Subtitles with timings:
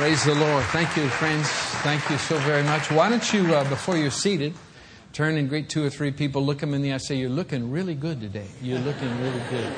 [0.00, 0.64] Praise the Lord.
[0.64, 1.46] Thank you, friends.
[1.82, 2.90] Thank you so very much.
[2.90, 4.54] Why don't you, uh, before you're seated,
[5.12, 7.70] turn and greet two or three people, look them in the eye, say, You're looking
[7.70, 8.46] really good today.
[8.62, 9.74] You're looking really good.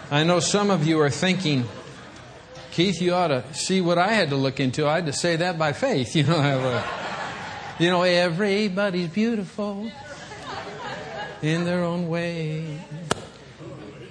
[0.09, 1.65] I know some of you are thinking,
[2.75, 4.85] Keith, you ought to see what I had to look into.
[4.85, 6.13] I had to say that by faith.
[6.15, 6.83] You know,
[7.79, 9.89] you know, everybody's beautiful
[11.41, 12.81] in their own way.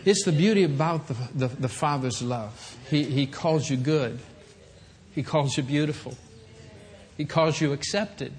[0.06, 2.78] It's the beauty about the, the, the Father's love.
[2.88, 4.18] He, he calls you good.
[5.14, 6.16] He calls you beautiful.
[7.18, 8.32] He calls you accepted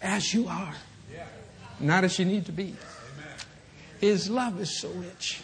[0.00, 0.74] as you are,
[1.78, 2.74] not as you need to be.
[4.00, 5.42] His love is so rich.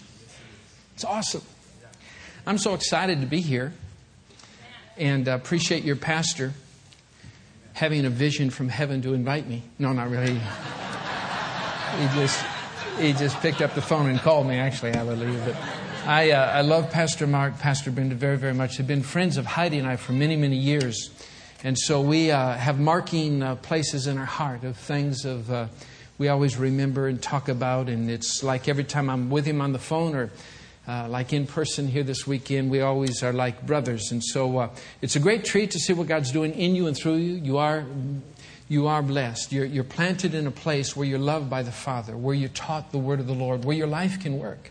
[0.94, 1.42] It's awesome.
[2.46, 3.72] I'm so excited to be here
[4.96, 6.52] and uh, appreciate your pastor
[7.74, 9.62] having a vision from heaven to invite me.
[9.78, 10.34] No, not really.
[11.98, 12.44] he just
[12.98, 14.56] he just picked up the phone and called me.
[14.56, 15.42] Actually, hallelujah.
[15.44, 15.56] But
[16.08, 18.78] I uh, I love Pastor Mark, Pastor Brenda very very much.
[18.78, 21.10] They've been friends of Heidi and I for many many years,
[21.62, 25.66] and so we uh, have marking uh, places in our heart of things of uh,
[26.16, 27.88] we always remember and talk about.
[27.88, 30.30] And it's like every time I'm with him on the phone or
[30.90, 34.10] uh, like in person here this weekend, we always are like brothers.
[34.10, 36.96] And so uh, it's a great treat to see what God's doing in you and
[36.96, 37.34] through you.
[37.34, 37.84] You are,
[38.68, 39.52] you are blessed.
[39.52, 42.90] You're, you're planted in a place where you're loved by the Father, where you're taught
[42.90, 44.70] the word of the Lord, where your life can work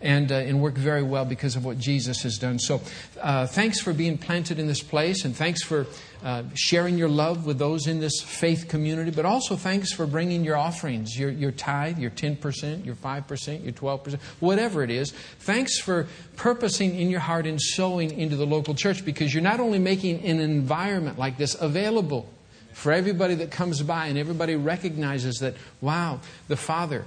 [0.00, 2.58] and, uh, and work very well because of what Jesus has done.
[2.58, 2.80] So,
[3.20, 5.86] uh, thanks for being planted in this place, and thanks for
[6.24, 10.44] uh, sharing your love with those in this faith community, but also thanks for bringing
[10.44, 15.12] your offerings, your, your tithe, your 10%, your 5%, your 12%, whatever it is.
[15.40, 19.60] Thanks for purposing in your heart and sowing into the local church because you're not
[19.60, 22.28] only making an environment like this available
[22.72, 27.04] for everybody that comes by and everybody recognizes that, wow, the Father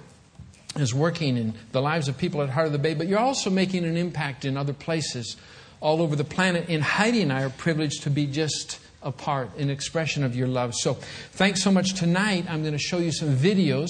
[0.77, 3.49] is working in the lives of people at Heart of the Bay, but you're also
[3.49, 5.35] making an impact in other places
[5.81, 6.65] all over the planet.
[6.69, 10.47] And Heidi and I are privileged to be just a part, an expression of your
[10.47, 10.73] love.
[10.75, 10.93] So
[11.31, 11.95] thanks so much.
[11.95, 13.89] Tonight, I'm going to show you some videos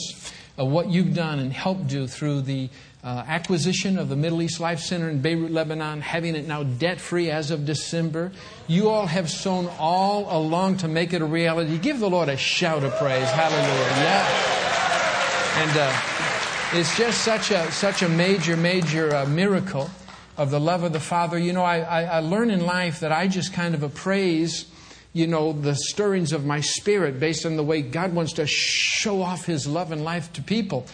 [0.58, 2.70] of what you've done and helped do through the
[3.04, 7.02] uh, acquisition of the Middle East Life Center in Beirut, Lebanon, having it now debt
[7.02, 8.32] free as of December.
[8.68, 11.78] You all have sown all along to make it a reality.
[11.78, 13.30] Give the Lord a shout of praise.
[13.30, 14.04] Hallelujah.
[14.04, 15.64] Yeah.
[15.64, 16.31] And, uh,
[16.74, 19.90] it's just such a, such a major, major uh, miracle
[20.38, 21.38] of the love of the Father.
[21.38, 24.68] You know, I, I, I learn in life that I just kind of appraise,
[25.12, 29.22] you know, the stirrings of my spirit based on the way God wants to show
[29.22, 30.86] off His love and life to people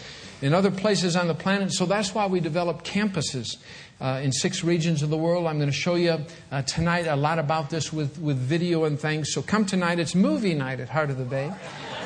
[0.42, 1.72] in other places on the planet.
[1.72, 3.58] So that's why we develop campuses.
[4.00, 5.48] Uh, in six regions of the world.
[5.48, 9.00] I'm going to show you uh, tonight a lot about this with, with video and
[9.00, 9.34] things.
[9.34, 9.98] So come tonight.
[9.98, 11.52] It's movie night at Heart of the Bay.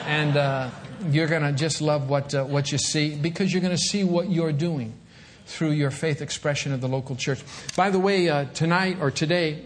[0.05, 0.69] And uh,
[1.09, 4.03] you're going to just love what, uh, what you see because you're going to see
[4.03, 4.93] what you're doing
[5.45, 7.41] through your faith expression of the local church.
[7.75, 9.65] By the way, uh, tonight or today,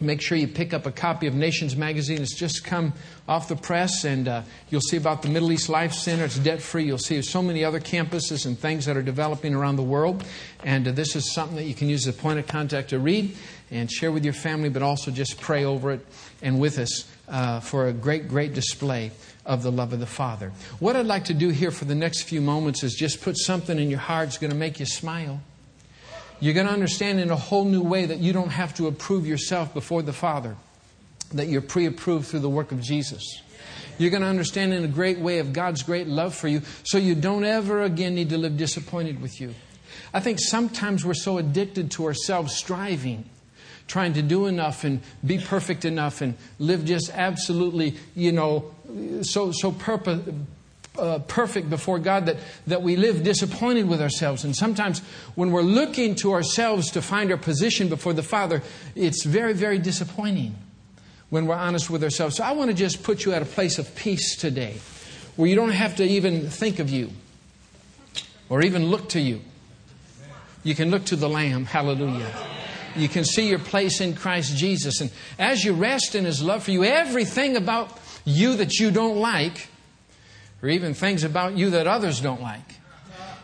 [0.00, 2.22] make sure you pick up a copy of Nations Magazine.
[2.22, 2.94] It's just come
[3.28, 6.24] off the press, and uh, you'll see about the Middle East Life Center.
[6.24, 6.84] It's debt free.
[6.84, 10.24] You'll see so many other campuses and things that are developing around the world.
[10.64, 12.98] And uh, this is something that you can use as a point of contact to
[12.98, 13.36] read
[13.70, 16.06] and share with your family, but also just pray over it
[16.40, 19.10] and with us uh, for a great, great display
[19.46, 20.52] of the love of the Father.
[20.78, 23.78] What I'd like to do here for the next few moments is just put something
[23.78, 25.40] in your heart that's going to make you smile.
[26.40, 29.26] You're going to understand in a whole new way that you don't have to approve
[29.26, 30.56] yourself before the Father,
[31.32, 33.42] that you're pre approved through the work of Jesus.
[33.98, 36.96] You're going to understand in a great way of God's great love for you, so
[36.96, 39.54] you don't ever again need to live disappointed with you.
[40.14, 43.28] I think sometimes we're so addicted to ourselves striving
[43.90, 48.72] trying to do enough and be perfect enough and live just absolutely, you know,
[49.22, 50.20] so, so purpose,
[50.98, 52.36] uh, perfect before God that,
[52.66, 54.44] that we live disappointed with ourselves.
[54.44, 55.00] And sometimes
[55.34, 58.62] when we're looking to ourselves to find our position before the Father,
[58.94, 60.54] it's very, very disappointing
[61.30, 62.36] when we're honest with ourselves.
[62.36, 64.78] So I want to just put you at a place of peace today
[65.36, 67.10] where you don't have to even think of you
[68.48, 69.40] or even look to you.
[70.64, 71.64] You can look to the Lamb.
[71.64, 72.30] Hallelujah.
[72.96, 75.00] You can see your place in Christ Jesus.
[75.00, 79.16] And as you rest in His love for you, everything about you that you don't
[79.16, 79.68] like,
[80.62, 82.76] or even things about you that others don't like,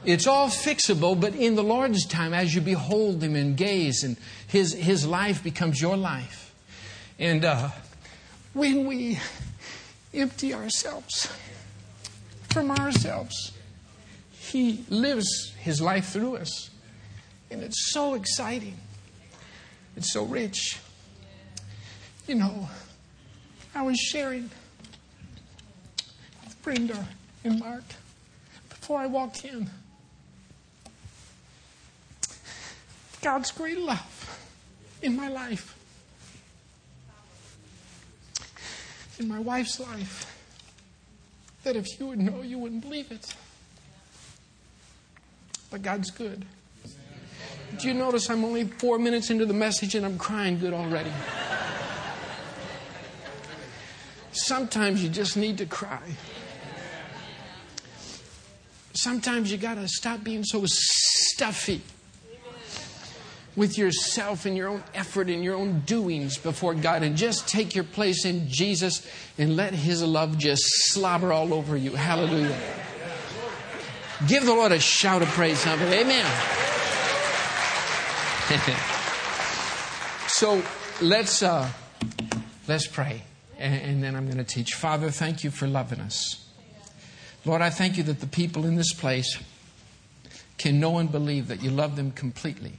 [0.05, 4.17] it's all fixable, but in the Lord's time, as you behold Him and gaze, and
[4.46, 6.55] His, his life becomes your life.
[7.19, 7.70] And uh,
[8.52, 9.19] when we
[10.14, 11.29] empty ourselves
[12.50, 13.52] from ourselves,
[14.31, 16.70] He lives His life through us.
[17.50, 18.76] And it's so exciting.
[19.96, 20.79] It's so rich.
[22.29, 22.69] You know,
[23.75, 24.50] I was sharing
[26.66, 27.06] Brenda
[27.44, 27.84] and Mark
[28.68, 29.70] before I walked in.
[33.22, 34.50] God's great love
[35.00, 35.78] in my life,
[39.20, 40.36] in my wife's life,
[41.62, 43.32] that if you would know, you wouldn't believe it.
[45.70, 46.44] But God's good.
[47.78, 51.12] Do you notice I'm only four minutes into the message and I'm crying good already?
[54.32, 56.02] Sometimes you just need to cry.
[58.96, 61.82] Sometimes you got to stop being so stuffy
[63.54, 67.75] with yourself and your own effort and your own doings before God and just take
[67.75, 69.06] your place in Jesus
[69.37, 70.62] and let His love just
[70.93, 71.93] slobber all over you.
[71.93, 72.58] Hallelujah.
[74.26, 75.94] Give the Lord a shout of praise, somebody.
[75.94, 76.25] Amen.
[80.28, 80.62] so
[81.02, 81.69] let's uh,
[82.66, 83.22] let's pray,
[83.58, 84.72] and, and then I'm going to teach.
[84.72, 86.45] Father, thank you for loving us.
[87.46, 89.38] Lord, I thank you that the people in this place
[90.58, 92.75] can know and believe that you love them completely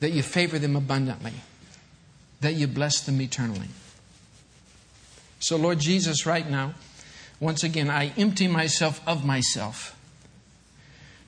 [0.00, 1.34] that you favor them abundantly,
[2.40, 3.68] that you bless them eternally.
[5.40, 6.74] So, Lord Jesus, right now,
[7.40, 9.96] once again, I empty myself of myself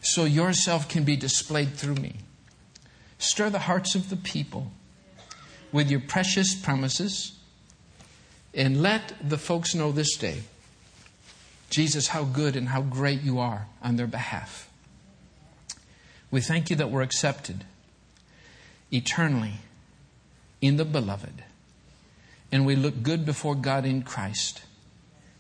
[0.03, 2.17] so yourself can be displayed through me.
[3.19, 4.73] Stir the hearts of the people
[5.73, 7.39] with your precious promises
[8.55, 10.43] and let the folks know this day,
[11.71, 14.69] Jesus, how good and how great you are on their behalf.
[16.31, 17.65] We thank you that we're accepted
[18.93, 19.55] eternally
[20.61, 21.45] in the beloved.
[22.53, 24.63] And we look good before God in Christ.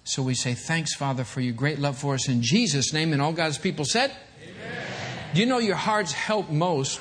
[0.04, 3.12] So we say, Thanks, Father, for your great love for us in Jesus' name.
[3.12, 4.12] And all God's people said,
[4.42, 4.86] Amen.
[5.34, 7.00] Do you know your heart's help most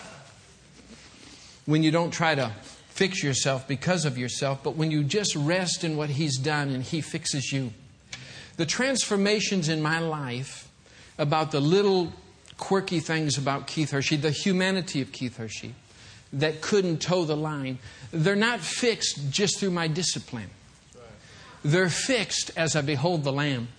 [1.66, 2.52] when you don't try to
[2.90, 6.84] fix yourself because of yourself, but when you just rest in what He's done and
[6.84, 7.72] He fixes you?
[8.60, 10.70] The transformations in my life
[11.18, 12.12] about the little
[12.58, 15.76] quirky things about Keith Hershey, the humanity of Keith Hershey,
[16.34, 17.80] that couldn't toe the line,
[18.12, 20.50] they're not fixed just through my discipline.
[21.64, 23.70] They're fixed as I behold the Lamb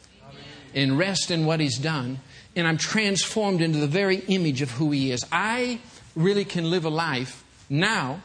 [0.75, 2.21] and rest in what He's done,
[2.57, 5.27] and I'm transformed into the very image of who He is.
[5.31, 5.81] I
[6.17, 8.23] really can live a life now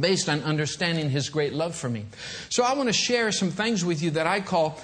[0.00, 2.06] based on understanding His great love for me.
[2.48, 4.80] So I want to share some things with you that I call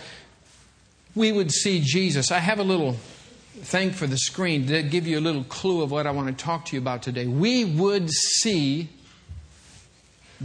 [1.18, 2.30] we would see Jesus.
[2.30, 5.90] I have a little thing for the screen to give you a little clue of
[5.90, 7.26] what I want to talk to you about today.
[7.26, 8.88] We would see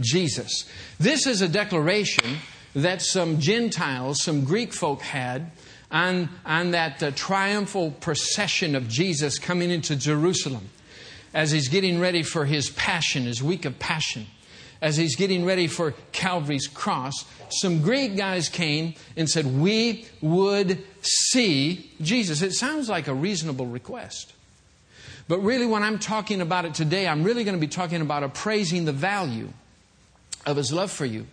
[0.00, 0.68] Jesus.
[0.98, 2.38] This is a declaration
[2.74, 5.52] that some Gentiles, some Greek folk had
[5.92, 10.70] on, on that uh, triumphal procession of Jesus coming into Jerusalem
[11.32, 14.26] as he's getting ready for his passion, his week of passion
[14.84, 20.84] as he's getting ready for Calvary's cross, some Greek guys came and said, We would
[21.00, 22.42] see Jesus.
[22.42, 24.34] It sounds like a reasonable request.
[25.26, 28.24] But really, when I'm talking about it today, I'm really going to be talking about
[28.24, 29.48] appraising the value
[30.44, 31.26] of his love for you.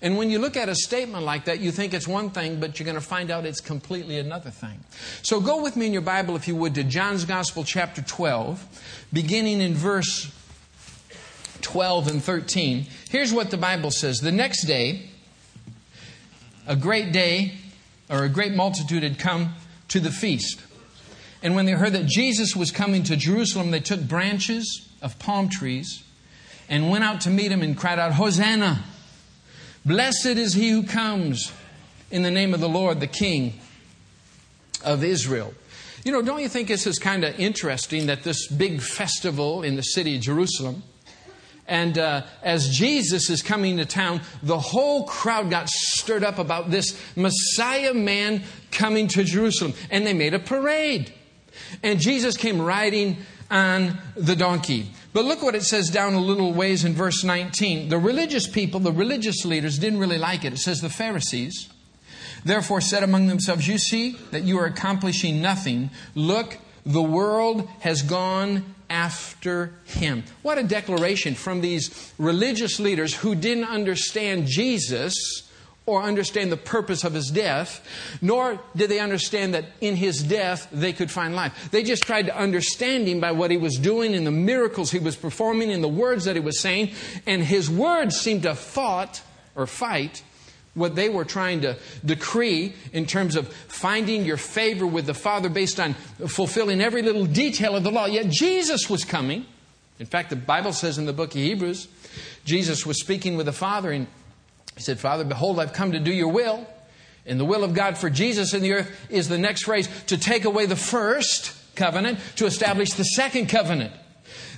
[0.00, 2.78] And when you look at a statement like that, you think it's one thing, but
[2.78, 4.80] you're going to find out it's completely another thing.
[5.20, 9.08] So go with me in your Bible, if you would, to John's Gospel, chapter 12,
[9.12, 10.32] beginning in verse
[11.64, 12.86] 12 and 13.
[13.10, 15.08] Here's what the Bible says The next day,
[16.66, 17.54] a great day,
[18.08, 19.54] or a great multitude had come
[19.88, 20.60] to the feast.
[21.42, 25.48] And when they heard that Jesus was coming to Jerusalem, they took branches of palm
[25.48, 26.04] trees
[26.68, 28.84] and went out to meet him and cried out, Hosanna!
[29.84, 31.52] Blessed is he who comes
[32.10, 33.58] in the name of the Lord, the King
[34.82, 35.52] of Israel.
[36.04, 39.76] You know, don't you think this is kind of interesting that this big festival in
[39.76, 40.82] the city of Jerusalem
[41.66, 46.70] and uh, as Jesus is coming to town, the whole crowd got stirred up about
[46.70, 49.72] this Messiah man coming to Jerusalem.
[49.90, 51.12] And they made a parade.
[51.82, 53.18] And Jesus came riding
[53.50, 54.90] on the donkey.
[55.12, 57.88] But look what it says down a little ways in verse 19.
[57.88, 60.52] The religious people, the religious leaders, didn't really like it.
[60.52, 61.70] It says the Pharisees,
[62.44, 65.90] therefore said among themselves, You see that you are accomplishing nothing.
[66.14, 70.22] Look, the world has gone after him.
[70.42, 75.50] What a declaration from these religious leaders who didn't understand Jesus
[75.84, 77.84] or understand the purpose of his death,
[78.22, 81.70] nor did they understand that in his death they could find life.
[81.72, 85.00] They just tried to understand him by what he was doing and the miracles he
[85.00, 86.92] was performing and the words that he was saying,
[87.26, 89.22] and his words seemed to fought
[89.56, 90.22] or fight
[90.74, 95.48] what they were trying to decree in terms of finding your favor with the Father
[95.48, 95.94] based on
[96.26, 98.06] fulfilling every little detail of the law.
[98.06, 99.46] Yet Jesus was coming
[99.98, 101.88] In fact, the Bible says in the book of Hebrews,
[102.44, 104.06] Jesus was speaking with the Father, and
[104.74, 106.66] he said, Father, behold, I've come to do your will.
[107.26, 110.18] And the will of God for Jesus in the earth is the next phrase to
[110.18, 113.92] take away the first covenant, to establish the second covenant.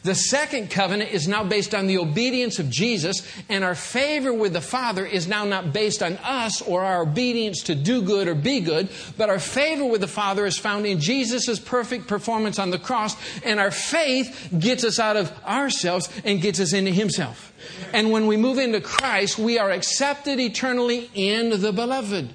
[0.03, 4.53] The second covenant is now based on the obedience of Jesus, and our favor with
[4.53, 8.35] the Father is now not based on us or our obedience to do good or
[8.35, 12.71] be good, but our favor with the Father is found in Jesus' perfect performance on
[12.71, 17.53] the cross, and our faith gets us out of ourselves and gets us into Himself.
[17.93, 22.33] And when we move into Christ, we are accepted eternally in the beloved.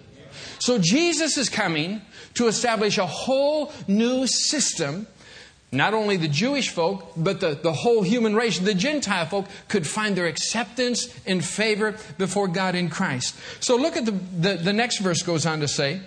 [0.59, 2.01] So Jesus is coming
[2.35, 5.07] to establish a whole new system
[5.71, 9.87] not only the Jewish folk, but the, the whole human race, the Gentile folk, could
[9.87, 13.35] find their acceptance and favor before God in Christ.
[13.61, 16.01] So look at the, the, the next verse goes on to say,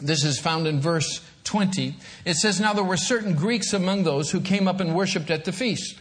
[0.00, 1.96] this is found in verse 20.
[2.24, 5.44] It says, Now there were certain Greeks among those who came up and worshiped at
[5.44, 5.98] the feast.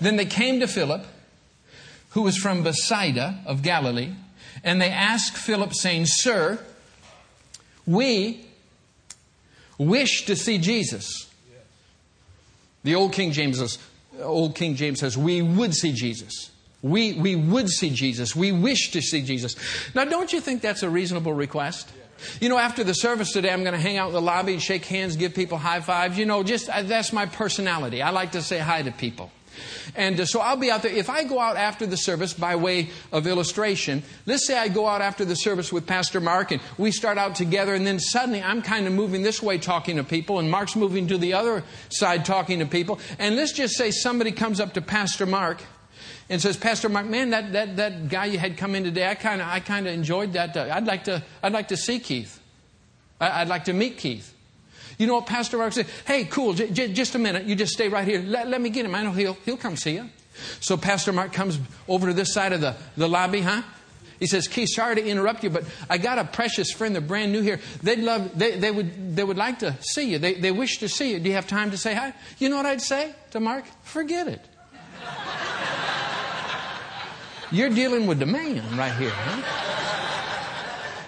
[0.00, 1.04] Then they came to Philip,
[2.10, 4.14] who was from Bethsaida of Galilee,
[4.64, 6.58] and they asked Philip, saying, Sir,
[7.86, 8.46] we
[9.78, 11.29] wish to see Jesus.
[12.82, 13.78] The old King James says,
[14.20, 16.50] old King James says, we would see Jesus.
[16.82, 18.34] We, we would see Jesus.
[18.34, 19.54] We wish to see Jesus.
[19.94, 21.90] Now, don't you think that's a reasonable request?
[22.40, 24.84] You know, after the service today, I'm going to hang out in the lobby shake
[24.84, 26.18] hands, give people high fives.
[26.18, 28.02] You know, just uh, that's my personality.
[28.02, 29.30] I like to say hi to people.
[29.96, 30.92] And uh, so I'll be out there.
[30.92, 34.86] If I go out after the service by way of illustration, let's say I go
[34.86, 38.42] out after the service with Pastor Mark and we start out together, and then suddenly
[38.42, 41.64] I'm kind of moving this way talking to people, and Mark's moving to the other
[41.88, 43.00] side talking to people.
[43.18, 45.62] And let's just say somebody comes up to Pastor Mark
[46.28, 49.16] and says, Pastor Mark, man, that, that, that guy you had come in today, I
[49.16, 50.56] kind of I kind of enjoyed that.
[50.56, 52.40] Uh, I'd like to I'd like to see Keith.
[53.20, 54.34] I'd like to meet Keith.
[55.00, 55.86] You know what Pastor Mark said?
[56.06, 57.46] Hey, cool, j- j- just a minute.
[57.46, 58.20] You just stay right here.
[58.20, 58.94] Let, let me get him.
[58.94, 60.10] I know he'll, he'll come see you.
[60.60, 63.62] So Pastor Mark comes over to this side of the, the lobby, huh?
[64.18, 66.94] He says, Keith, sorry to interrupt you, but I got a precious friend.
[66.94, 67.60] They're brand new here.
[67.82, 70.18] They'd love, they, they, would, they would like to see you.
[70.18, 71.18] They, they wish to see you.
[71.18, 72.12] Do you have time to say hi?
[72.38, 73.64] You know what I'd say to Mark?
[73.84, 74.44] Forget it.
[77.50, 79.79] You're dealing with the man right here, huh?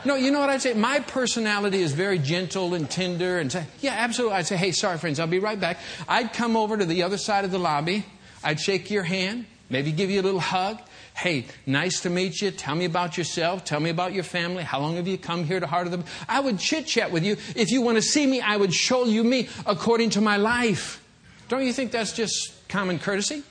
[0.05, 0.75] No, you know what I'd say?
[0.75, 4.37] My personality is very gentle and tender and say, yeah, absolutely.
[4.37, 5.79] I'd say, hey, sorry, friends, I'll be right back.
[6.09, 8.05] I'd come over to the other side of the lobby.
[8.43, 10.81] I'd shake your hand, maybe give you a little hug.
[11.15, 12.51] Hey, nice to meet you.
[12.51, 13.65] Tell me about yourself.
[13.65, 14.65] Tell me about your family.
[14.65, 16.05] How long have you come here to Heart of the?
[16.29, 17.37] I would chit chat with you.
[17.55, 21.05] If you want to see me, I would show you me according to my life.
[21.49, 23.43] Don't you think that's just common courtesy?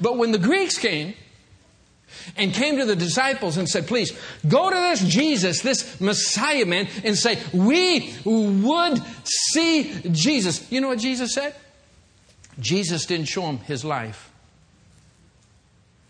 [0.00, 1.14] But when the Greeks came,
[2.36, 4.12] and came to the disciples and said, Please
[4.48, 10.70] go to this Jesus, this Messiah man, and say, We would see Jesus.
[10.70, 11.54] You know what Jesus said?
[12.58, 14.30] Jesus didn't show him his life,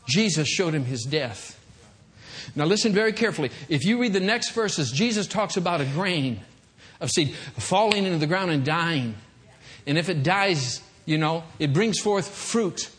[0.09, 1.59] Jesus showed him his death.
[2.55, 3.51] Now, listen very carefully.
[3.69, 6.41] If you read the next verses, Jesus talks about a grain
[7.01, 9.15] of seed falling into the ground and dying.
[9.87, 12.91] And if it dies, you know, it brings forth fruit.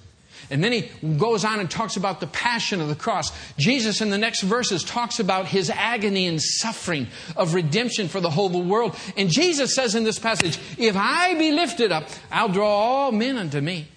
[0.49, 3.31] And then he goes on and talks about the passion of the cross.
[3.57, 8.29] Jesus, in the next verses, talks about his agony and suffering of redemption for the
[8.29, 8.95] whole the world.
[9.17, 13.37] And Jesus says in this passage, If I be lifted up, I'll draw all men
[13.37, 13.87] unto me.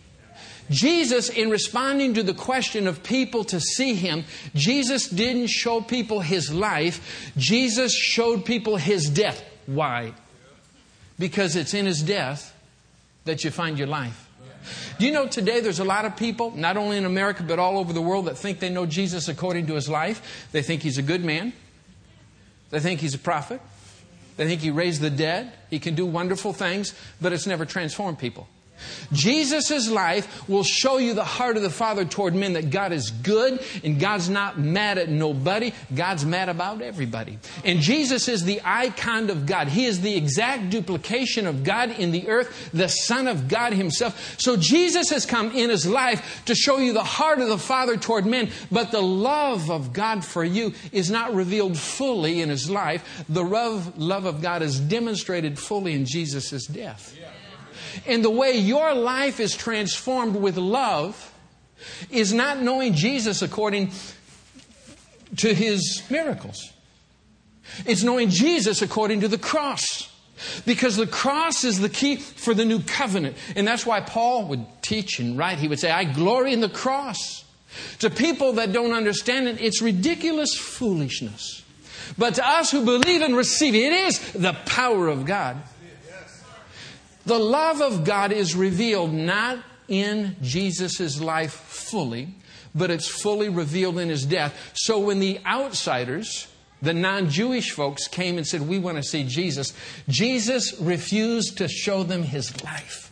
[0.71, 4.25] Jesus, in responding to the question of people to see him,
[4.55, 9.45] Jesus didn't show people his life, Jesus showed people his death.
[9.67, 10.12] Why?
[11.19, 12.53] Because it's in his death
[13.25, 14.25] that you find your life.
[14.99, 17.78] Do you know today there's a lot of people, not only in America but all
[17.78, 20.49] over the world, that think they know Jesus according to his life?
[20.52, 21.52] They think he's a good man,
[22.70, 23.61] they think he's a prophet,
[24.37, 28.18] they think he raised the dead, he can do wonderful things, but it's never transformed
[28.18, 28.49] people.
[29.12, 33.11] Jesus' life will show you the heart of the Father toward men that God is
[33.11, 35.73] good and God's not mad at nobody.
[35.95, 37.38] God's mad about everybody.
[37.64, 39.68] And Jesus is the icon of God.
[39.68, 44.38] He is the exact duplication of God in the earth, the Son of God Himself.
[44.38, 47.97] So Jesus has come in His life to show you the heart of the Father
[47.97, 52.68] toward men, but the love of God for you is not revealed fully in His
[52.71, 53.25] life.
[53.28, 57.16] The love of God is demonstrated fully in Jesus' death.
[58.07, 61.33] And the way your life is transformed with love
[62.11, 63.93] is not knowing Jesus according
[65.37, 66.73] to his miracles.
[67.85, 70.12] It's knowing Jesus according to the cross.
[70.67, 73.37] Because the cross is the key for the new covenant.
[73.55, 75.59] And that's why Paul would teach and write.
[75.59, 77.45] He would say, I glory in the cross.
[78.00, 81.62] To people that don't understand it, it's ridiculous foolishness.
[82.17, 85.57] But to us who believe and receive it, is the power of God.
[87.26, 92.28] The love of God is revealed not in Jesus' life fully,
[92.73, 94.73] but it's fully revealed in his death.
[94.75, 96.47] So when the outsiders,
[96.80, 99.73] the non Jewish folks came and said, We want to see Jesus,
[100.09, 103.02] Jesus refused to show them his life.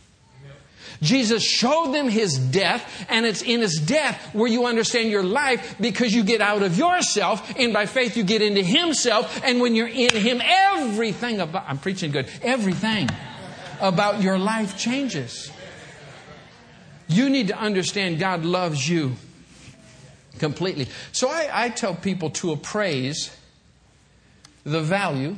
[1.02, 5.74] Jesus showed them his death, and it's in his death where you understand your life
[5.80, 9.74] because you get out of yourself, and by faith you get into himself, and when
[9.74, 13.08] you're in him, everything about, I'm preaching good, everything
[13.80, 15.50] about your life changes.
[17.08, 19.16] You need to understand God loves you
[20.38, 20.88] completely.
[21.12, 23.36] So I, I tell people to appraise
[24.64, 25.36] the value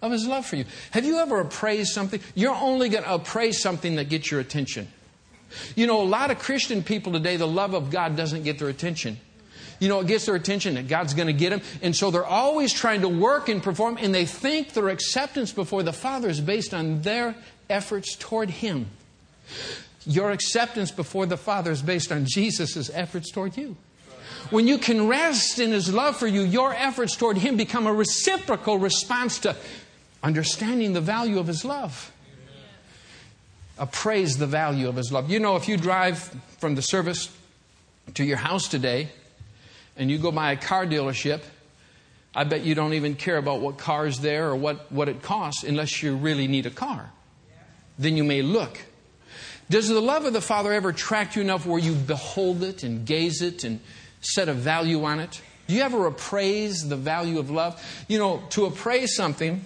[0.00, 0.64] of his love for you.
[0.92, 2.20] Have you ever appraised something?
[2.34, 4.88] You're only going to appraise something that gets your attention.
[5.74, 8.68] You know, a lot of Christian people today, the love of God doesn't get their
[8.68, 9.18] attention.
[9.78, 11.62] You know, it gets their attention that God's going to get them.
[11.82, 15.82] And so they're always trying to work and perform, and they think their acceptance before
[15.82, 17.34] the Father is based on their
[17.68, 18.86] efforts toward Him.
[20.06, 23.76] Your acceptance before the Father is based on Jesus' efforts toward you.
[24.50, 27.92] When you can rest in His love for you, your efforts toward Him become a
[27.92, 29.56] reciprocal response to
[30.22, 32.12] understanding the value of His love.
[33.78, 35.30] Appraise the value of His love.
[35.30, 36.18] You know, if you drive
[36.58, 37.34] from the service
[38.14, 39.08] to your house today
[39.96, 41.42] and you go by a car dealership,
[42.34, 45.22] I bet you don't even care about what car is there or what, what it
[45.22, 47.10] costs unless you really need a car.
[47.98, 48.78] Then you may look.
[49.70, 53.06] Does the love of the Father ever attract you enough where you behold it and
[53.06, 53.80] gaze it and
[54.20, 55.40] set a value on it?
[55.66, 57.82] Do you ever appraise the value of love?
[58.08, 59.64] You know, to appraise something,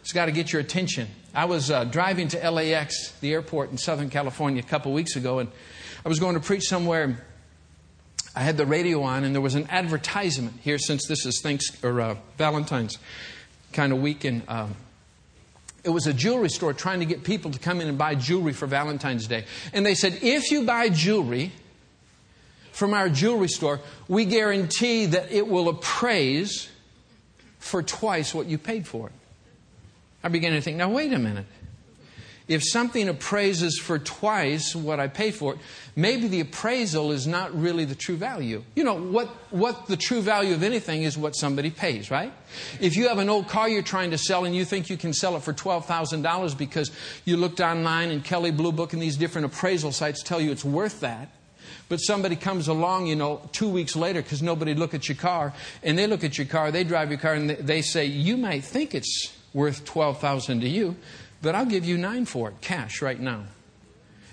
[0.00, 1.08] it's got to get your attention.
[1.34, 5.38] I was uh, driving to LAX, the airport in Southern California, a couple weeks ago,
[5.38, 5.50] and
[6.04, 7.24] I was going to preach somewhere.
[8.34, 11.82] I had the radio on, and there was an advertisement here since this is thanks
[11.84, 12.98] or uh, Valentine's
[13.72, 14.74] kind of week, and um,
[15.84, 18.52] it was a jewelry store trying to get people to come in and buy jewelry
[18.52, 19.44] for Valentine's Day.
[19.72, 21.52] And they said, if you buy jewelry
[22.72, 26.70] from our jewelry store, we guarantee that it will appraise
[27.58, 29.12] for twice what you paid for it.
[30.24, 31.46] I began to think, now wait a minute.
[32.48, 35.60] If something appraises for twice what I pay for it,
[35.94, 38.64] maybe the appraisal is not really the true value.
[38.74, 42.32] You know, what, what the true value of anything is what somebody pays, right?
[42.80, 45.12] If you have an old car you're trying to sell and you think you can
[45.12, 46.90] sell it for $12,000 because
[47.24, 50.64] you looked online and Kelley Blue Book and these different appraisal sites tell you it's
[50.64, 51.28] worth that,
[51.88, 55.52] but somebody comes along, you know, two weeks later because nobody look at your car,
[55.82, 58.64] and they look at your car, they drive your car, and they say, you might
[58.64, 60.96] think it's worth 12000 to you,
[61.42, 63.44] but I'll give you nine for it, cash right now.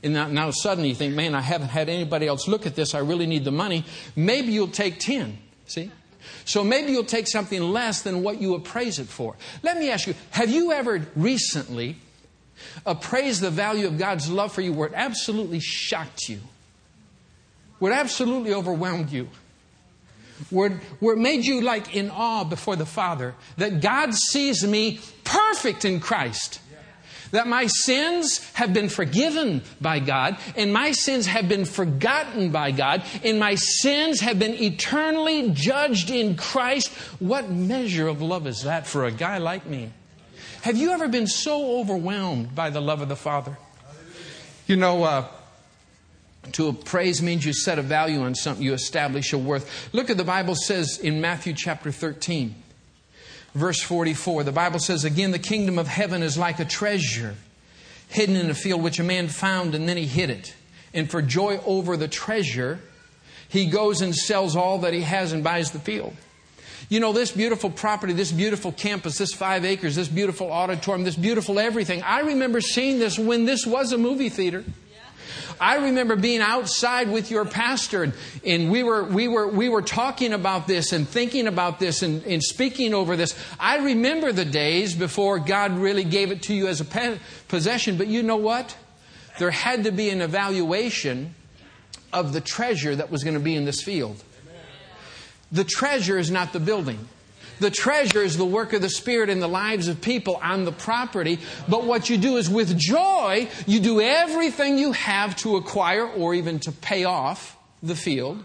[0.02, 2.95] And now, now suddenly you think, man, I haven't had anybody else look at this.
[2.95, 3.84] I really need the money.
[4.15, 5.38] Maybe you'll take 10.
[5.65, 5.91] See?
[6.45, 9.36] So maybe you'll take something less than what you appraise it for.
[9.62, 11.98] Let me ask you, have you ever recently
[12.86, 16.39] appraised the value of God's love for you where it absolutely shocked you?
[17.80, 19.28] Where it absolutely overwhelmed you?
[20.50, 20.69] where,
[21.00, 25.86] where it made you like in awe before the Father that God sees me perfect
[25.86, 26.62] in Christ.
[27.32, 32.72] That my sins have been forgiven by God, and my sins have been forgotten by
[32.72, 36.89] God, and my sins have been eternally judged in Christ.
[37.20, 39.92] What measure of love is that for a guy like me?
[40.62, 43.58] Have you ever been so overwhelmed by the love of the Father?
[44.68, 45.26] You know, uh,
[46.54, 49.89] to appraise means you set a value on something, you establish a worth.
[49.94, 52.56] Look at the Bible says in Matthew chapter 13,
[53.54, 54.44] verse 44.
[54.44, 57.36] The Bible says, Again, the kingdom of heaven is like a treasure
[58.10, 60.56] hidden in a field which a man found and then he hid it.
[60.94, 62.80] And for joy over the treasure,
[63.48, 66.14] he goes and sells all that he has and buys the field.
[66.90, 71.16] You know, this beautiful property, this beautiful campus, this five acres, this beautiful auditorium, this
[71.16, 72.02] beautiful everything.
[72.02, 74.64] I remember seeing this when this was a movie theater.
[75.60, 78.13] I remember being outside with your pastor,
[78.45, 82.24] and, we, were, we, were, we were talking about this and thinking about this and,
[82.24, 83.38] and speaking over this.
[83.60, 88.08] I remember the days before God really gave it to you as a possession, but
[88.08, 88.76] you know what?
[89.38, 91.36] There had to be an evaluation
[92.13, 94.24] of the treasure that was going to be in this field.
[95.52, 97.08] The treasure is not the building.
[97.60, 100.72] The treasure is the work of the Spirit in the lives of people on the
[100.72, 101.39] property.
[101.67, 106.34] But what you do is with joy, you do everything you have to acquire or
[106.34, 108.43] even to pay off the field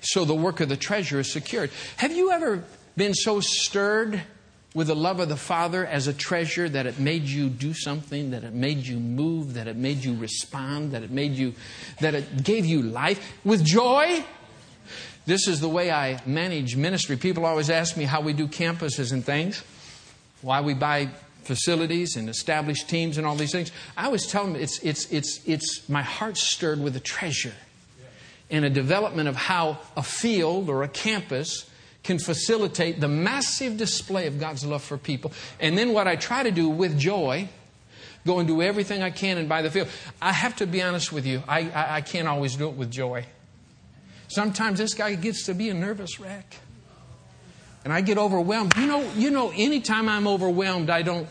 [0.00, 1.70] so the work of the treasure is secured.
[1.96, 2.64] Have you ever
[2.96, 4.22] been so stirred
[4.74, 8.30] with the love of the Father as a treasure that it made you do something,
[8.30, 11.54] that it made you move, that it made you respond, that it made you,
[12.00, 14.24] that it gave you life with joy?
[15.24, 17.16] This is the way I manage ministry.
[17.16, 19.62] People always ask me how we do campuses and things,
[20.40, 21.10] why we buy
[21.44, 23.70] facilities and establish teams and all these things.
[23.96, 27.54] I always tell them it's, it's, it's, it's my heart stirred with a treasure
[28.50, 31.68] and a development of how a field or a campus
[32.02, 35.32] can facilitate the massive display of God's love for people.
[35.60, 37.48] And then what I try to do with joy,
[38.26, 39.88] go and do everything I can and buy the field.
[40.20, 42.90] I have to be honest with you, I, I, I can't always do it with
[42.90, 43.24] joy.
[44.34, 46.56] Sometimes this guy gets to be a nervous wreck.
[47.84, 48.76] And I get overwhelmed.
[48.76, 51.28] You know, you know, anytime I'm overwhelmed, I don't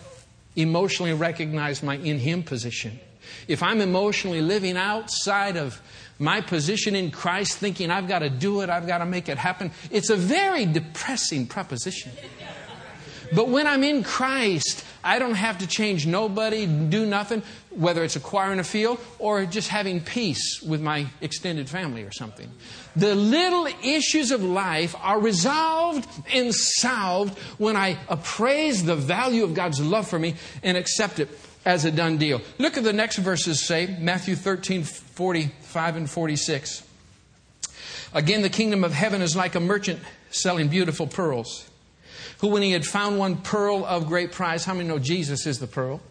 [0.55, 2.99] emotionally recognize my in him position.
[3.47, 5.81] If I'm emotionally living outside of
[6.19, 9.37] my position in Christ, thinking I've got to do it, I've got to make it
[9.37, 12.11] happen, it's a very depressing proposition.
[13.33, 18.15] But when I'm in Christ, I don't have to change nobody, do nothing, whether it's
[18.15, 22.49] acquiring a field or just having peace with my extended family or something.
[22.95, 29.53] The little issues of life are resolved and solved when I appraise the value of
[29.53, 31.29] God's love for me and accept it
[31.65, 32.41] as a done deal.
[32.57, 36.83] Look at the next verses say, Matthew 13, 45 and 46.
[38.13, 39.99] Again, the kingdom of heaven is like a merchant
[40.31, 41.69] selling beautiful pearls,
[42.41, 45.59] who, when he had found one pearl of great price, how many know Jesus is
[45.59, 46.01] the pearl?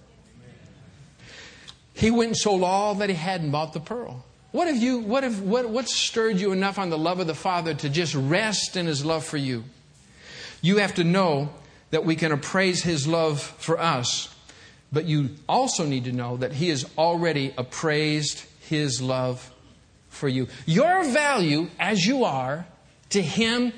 [1.93, 4.25] He went and sold all that he had and bought the pearl.
[4.53, 7.35] What have you, what have, what, what stirred you enough on the love of the
[7.35, 9.65] Father to just rest in his love for you?
[10.63, 11.51] You have to know
[11.91, 14.33] that we can appraise his love for us,
[14.93, 19.51] but you also need to know that he has already appraised his love
[20.11, 20.47] for you.
[20.65, 22.67] Your value as you are
[23.11, 23.73] to him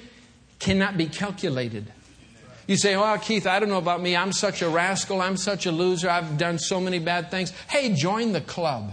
[0.59, 1.91] cannot be calculated.
[2.67, 4.17] You say, Oh, Keith, I don't know about me.
[4.17, 5.21] I'm such a rascal.
[5.21, 6.09] I'm such a loser.
[6.09, 7.53] I've done so many bad things.
[7.69, 8.93] Hey, join the club.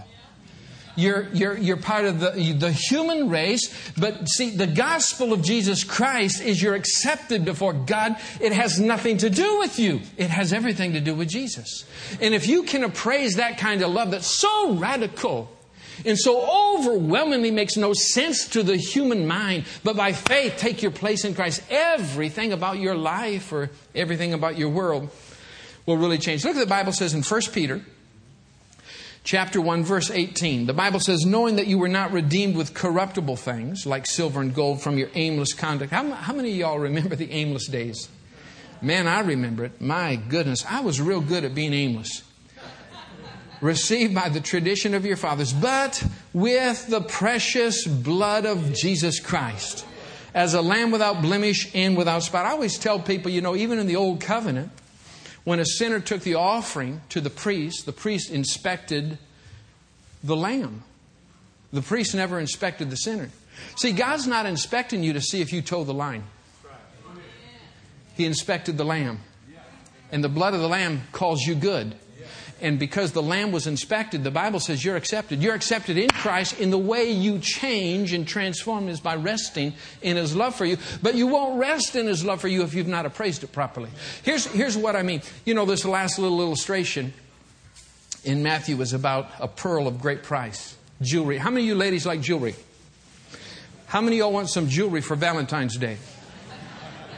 [0.99, 5.85] You're, you're, you're part of the, the human race, but see, the gospel of Jesus
[5.85, 8.17] Christ is you're accepted before God.
[8.41, 11.85] It has nothing to do with you, it has everything to do with Jesus.
[12.19, 15.49] And if you can appraise that kind of love that's so radical,
[16.05, 20.91] and so overwhelmingly makes no sense to the human mind, but by faith take your
[20.91, 21.61] place in Christ.
[21.69, 25.09] Everything about your life or everything about your world
[25.85, 26.45] will really change.
[26.45, 27.81] Look at the Bible says in 1 Peter
[29.23, 33.35] chapter 1 verse 18 the bible says knowing that you were not redeemed with corruptible
[33.35, 35.91] things like silver and gold from your aimless conduct.
[35.91, 38.07] How, how many of y'all remember the aimless days?
[38.81, 39.81] Man i remember it.
[39.81, 42.23] My goodness i was real good at being aimless
[43.61, 49.85] received by the tradition of your fathers but with the precious blood of jesus christ
[50.33, 53.79] as a lamb without blemish and without spot i always tell people you know even
[53.79, 54.71] in the old covenant
[55.43, 59.17] when a sinner took the offering to the priest, the priest inspected
[60.23, 60.83] the lamb.
[61.71, 63.29] The priest never inspected the sinner.
[63.75, 66.23] See, God's not inspecting you to see if you toe the line.
[68.15, 69.21] He inspected the lamb.
[70.11, 71.95] And the blood of the lamb calls you good.
[72.61, 75.41] And because the lamb was inspected, the Bible says you're accepted.
[75.41, 80.17] You're accepted in Christ in the way you change and transform is by resting in
[80.17, 80.77] his love for you.
[81.01, 83.89] But you won't rest in his love for you if you've not appraised it properly.
[84.23, 85.21] Here's, here's what I mean.
[85.45, 87.13] You know, this last little illustration
[88.23, 90.75] in Matthew is about a pearl of great price.
[91.01, 91.37] Jewelry.
[91.37, 92.55] How many of you ladies like jewelry?
[93.85, 95.97] How many of y'all want some jewelry for Valentine's Day?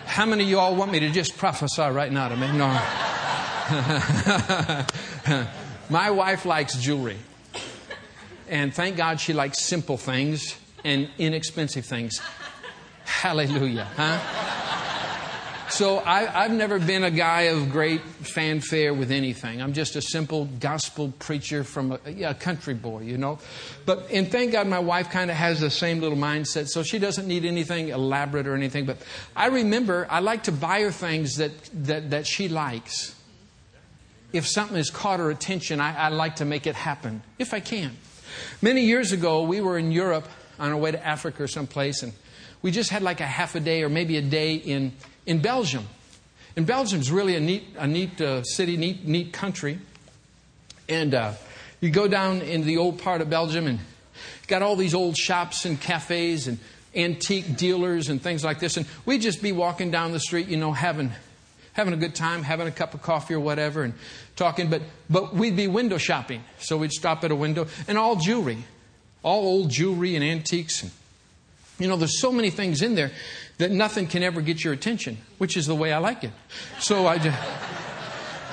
[0.06, 2.52] How many of y'all want me to just prophesy right now to me?
[2.52, 2.80] No.
[5.90, 7.18] My wife likes jewelry.
[8.48, 12.22] And thank God she likes simple things and inexpensive things.
[13.06, 13.88] Hallelujah.
[13.96, 14.20] Huh?
[15.72, 19.62] So I, have never been a guy of great fanfare with anything.
[19.62, 23.40] I'm just a simple gospel preacher from a, a country boy, you know.
[23.86, 27.00] But and thank God my wife kind of has the same little mindset, so she
[27.00, 28.86] doesn't need anything elaborate or anything.
[28.86, 28.98] But
[29.34, 31.52] I remember I like to buy her things that
[31.86, 33.16] that, that she likes
[34.34, 37.60] if something has caught her attention, I, I like to make it happen, if I
[37.60, 37.98] can.
[38.62, 40.28] Many years ago, we were in Europe
[40.60, 42.14] on our way to Africa or someplace, and
[42.62, 44.94] we just had like a half a day or maybe a day in,
[45.26, 45.88] in Belgium.
[46.56, 49.80] And Belgium's really a neat, a neat uh, city, neat, neat country.
[50.88, 51.34] And uh,
[51.80, 53.80] you go down into the old part of Belgium and
[54.48, 56.60] got all these old shops and cafes and
[56.94, 58.78] antique dealers and things like this.
[58.78, 61.12] And we'd just be walking down the street, you know, having
[61.74, 63.94] having a good time, having a cup of coffee or whatever, and
[64.36, 64.70] talking.
[64.70, 66.44] But, but we'd be window shopping.
[66.60, 68.66] So we'd stop at a window, and all jewelry,
[69.24, 70.84] all old jewelry and antiques.
[70.84, 70.92] And,
[71.80, 73.12] you know, there's so many things in there
[73.58, 76.32] that nothing can ever get your attention, which is the way I like it.
[76.80, 77.40] So I just.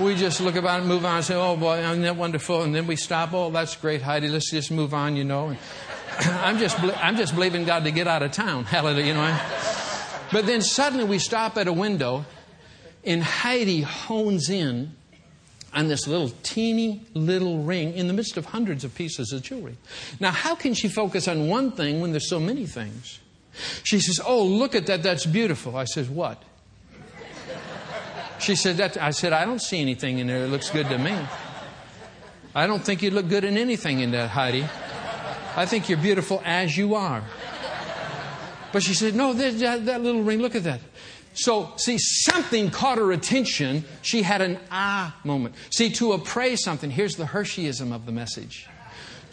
[0.01, 2.63] we just look about and move on and say, oh boy, isn't that wonderful?
[2.63, 5.49] And then we stop, oh, that's great, Heidi, let's just move on, you know.
[5.49, 5.59] And
[6.21, 8.65] I'm just, I'm just believing God to get out of town.
[8.65, 9.41] Hallelujah, you know.
[10.33, 12.25] But then suddenly we stop at a window
[13.05, 14.95] and Heidi hones in
[15.73, 19.77] on this little teeny little ring in the midst of hundreds of pieces of jewelry.
[20.19, 23.21] Now, how can she focus on one thing when there's so many things?
[23.85, 25.77] She says, Oh, look at that, that's beautiful.
[25.77, 26.43] I says, What?
[28.41, 30.99] She said, that, I said, I don't see anything in there that looks good to
[30.99, 31.17] me.
[32.55, 34.65] I don't think you'd look good in anything in that, Heidi.
[35.57, 37.25] I think you're beautiful as you are.
[38.73, 40.81] But she said, No, that, that little ring, look at that.
[41.39, 43.85] So, see, something caught her attention.
[44.03, 45.55] She had an ah moment.
[45.71, 48.67] See, to appraise something, here's the Hersheyism of the message.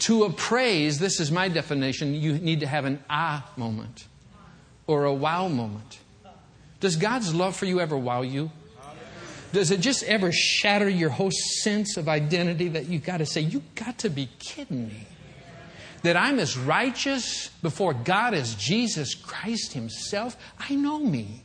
[0.00, 4.06] To appraise, this is my definition, you need to have an ah moment
[4.86, 5.98] or a wow moment.
[6.78, 8.52] Does God's love for you ever wow you?
[9.52, 13.40] Does it just ever shatter your whole sense of identity that you got to say,
[13.40, 15.06] you got to be kidding me?
[16.04, 20.36] That I'm as righteous before God as Jesus Christ Himself?
[20.56, 21.42] I know me.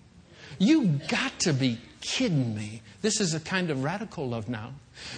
[0.62, 2.84] You got to be kidding me.
[3.02, 4.74] This is a kind of radical love now.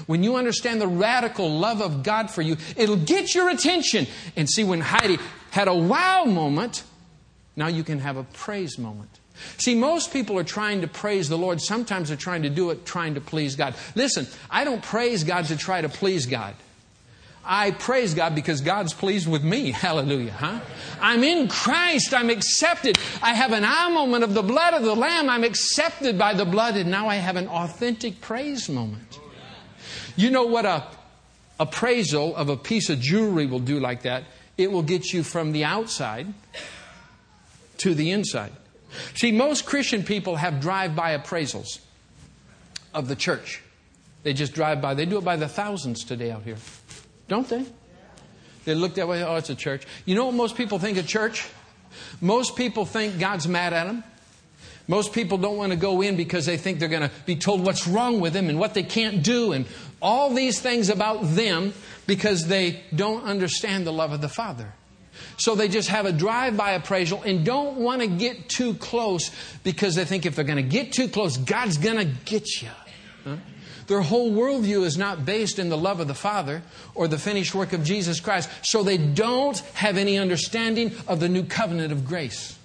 [0.06, 4.08] When you understand the radical love of God for you, it'll get your attention.
[4.38, 5.18] And see, when Heidi
[5.52, 6.84] had a wow moment,
[7.58, 9.10] now you can have a praise moment.
[9.58, 11.60] See, most people are trying to praise the Lord.
[11.60, 13.76] Sometimes they're trying to do it trying to please God.
[13.96, 16.56] Listen, I don't praise God to try to please God.
[17.46, 19.72] I praise God because God's pleased with me.
[19.72, 20.60] Hallelujah, huh?
[21.02, 22.14] I'm in Christ.
[22.14, 22.98] I'm accepted.
[23.22, 25.30] I have an eye moment of the blood of the Lamb.
[25.30, 29.20] I'm accepted by the blood, and now I have an authentic praise moment.
[30.16, 30.88] You know what a
[31.60, 34.24] appraisal of a piece of jewelry will do like that?
[34.58, 36.34] It will get you from the outside
[37.78, 38.52] to the inside.
[39.16, 41.80] See, most Christian people have drive by appraisals
[42.94, 43.62] of the church.
[44.22, 44.94] They just drive by.
[44.94, 46.58] They do it by the thousands today out here.
[47.34, 47.66] Don't they?
[48.64, 49.88] They look that way, oh, it's a church.
[50.06, 51.50] You know what most people think of church?
[52.22, 54.04] Most people think God's mad at them.
[54.88, 57.66] Most people don't want to go in because they think they're going to be told
[57.66, 59.66] what's wrong with them and what they can't do and
[60.00, 61.74] all these things about them
[62.06, 64.72] because they don't understand the love of the Father.
[65.38, 69.32] So they just have a drive by appraisal and don't want to get too close
[69.64, 72.70] because they think if they're going to get too close, God's going to get you.
[73.24, 73.38] Huh?
[73.88, 76.62] Their whole worldview is not based in the love of the Father
[76.96, 78.50] or the finished work of Jesus Christ.
[78.64, 82.58] So they don't have any understanding of the new covenant of grace.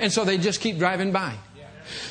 [0.00, 1.34] And so they just keep driving by.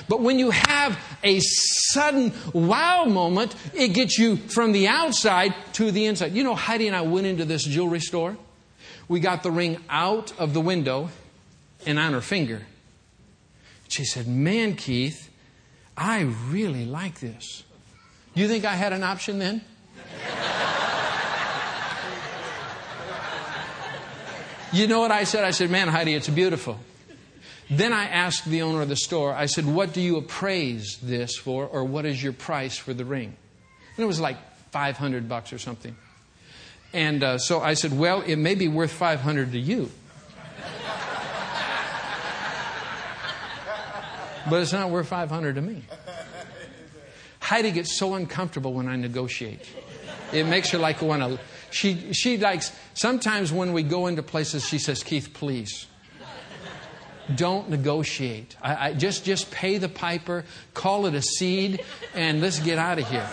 [0.07, 5.91] But when you have a sudden wow moment, it gets you from the outside to
[5.91, 6.33] the inside.
[6.33, 8.37] You know, Heidi and I went into this jewelry store.
[9.07, 11.09] We got the ring out of the window
[11.85, 12.63] and on her finger.
[13.87, 15.29] She said, Man, Keith,
[15.95, 17.63] I really like this.
[18.37, 19.61] You think I had an option then?
[24.71, 25.43] you know what I said?
[25.43, 26.77] I said, Man, Heidi, it's beautiful.
[27.67, 31.35] Then I asked the owner of the store, I said, What do you appraise this
[31.35, 33.35] for, or what is your price for the ring?
[33.95, 34.37] And it was like
[34.69, 35.95] 500 bucks or something.
[36.93, 39.89] And uh, so I said, Well, it may be worth 500 to you.
[44.47, 45.81] but it's not worth 500 to me.
[47.47, 49.61] Heidi gets so uncomfortable when I negotiate.
[50.33, 51.39] It makes her like want to.
[51.71, 54.67] She she likes sometimes when we go into places.
[54.67, 55.87] She says, "Keith, please."
[57.33, 58.57] Don't negotiate.
[58.61, 62.99] I, I, just just pay the piper, call it a seed, and let's get out
[62.99, 63.29] of here.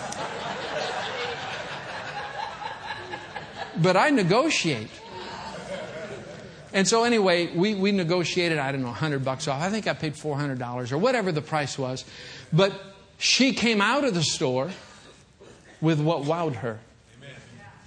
[3.82, 4.90] But I negotiate.
[6.72, 9.62] And so anyway, we, we negotiated, I don't know, 100 bucks off.
[9.62, 12.04] I think I paid $400 or whatever the price was.
[12.52, 14.70] But she came out of the store
[15.80, 16.80] with what wowed her.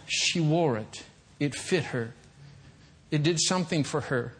[0.08, 1.04] She wore it,
[1.40, 2.14] it fit her,
[3.12, 4.34] it did something for her.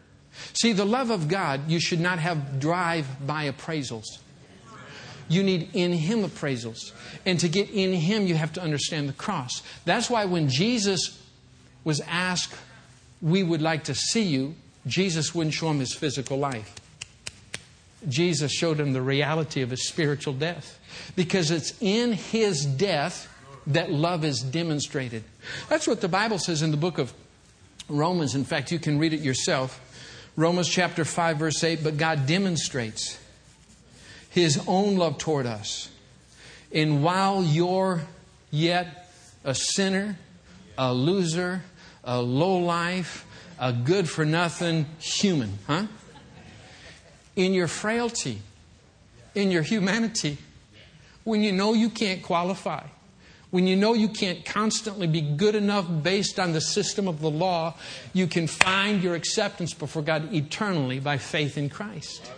[0.52, 4.04] See, the love of God, you should not have drive by appraisals.
[5.28, 6.92] You need in Him appraisals.
[7.26, 9.62] And to get in Him, you have to understand the cross.
[9.84, 11.20] That's why when Jesus
[11.84, 12.54] was asked,
[13.20, 14.54] We would like to see you,
[14.86, 16.74] Jesus wouldn't show him his physical life.
[18.06, 20.78] Jesus showed him the reality of his spiritual death
[21.16, 23.28] because it's in his death
[23.66, 25.24] that love is demonstrated.
[25.68, 27.12] That's what the Bible says in the book of
[27.88, 28.34] Romans.
[28.34, 29.80] In fact, you can read it yourself.
[30.36, 31.82] Romans chapter 5, verse 8.
[31.82, 33.18] But God demonstrates
[34.30, 35.90] his own love toward us.
[36.72, 38.02] And while you're
[38.50, 39.10] yet
[39.44, 40.16] a sinner,
[40.76, 41.62] a loser,
[42.04, 43.26] a low life,
[43.58, 45.86] a good for nothing human, huh?
[47.38, 48.42] In your frailty,
[49.36, 50.36] in your humanity,
[51.22, 52.82] when you know you can't qualify,
[53.50, 57.30] when you know you can't constantly be good enough based on the system of the
[57.30, 57.74] law,
[58.12, 62.30] you can find your acceptance before God eternally by faith in Christ.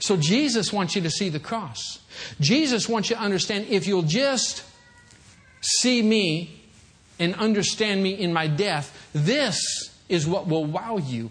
[0.00, 2.00] So Jesus wants you to see the cross.
[2.40, 4.64] Jesus wants you to understand if you'll just
[5.60, 6.60] see me
[7.20, 9.62] and understand me in my death, this
[10.08, 11.30] is what will wow you.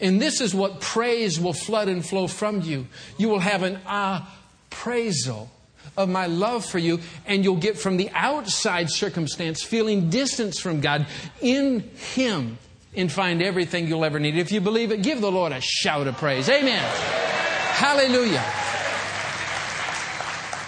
[0.00, 2.86] And this is what praise will flood and flow from you.
[3.18, 5.50] You will have an appraisal
[5.96, 10.80] of my love for you, and you'll get from the outside circumstance feeling distance from
[10.80, 11.06] God
[11.40, 11.80] in
[12.14, 12.58] Him
[12.94, 14.36] and find everything you'll ever need.
[14.36, 16.48] If you believe it, give the Lord a shout of praise.
[16.48, 16.82] Amen.
[17.72, 18.44] Hallelujah.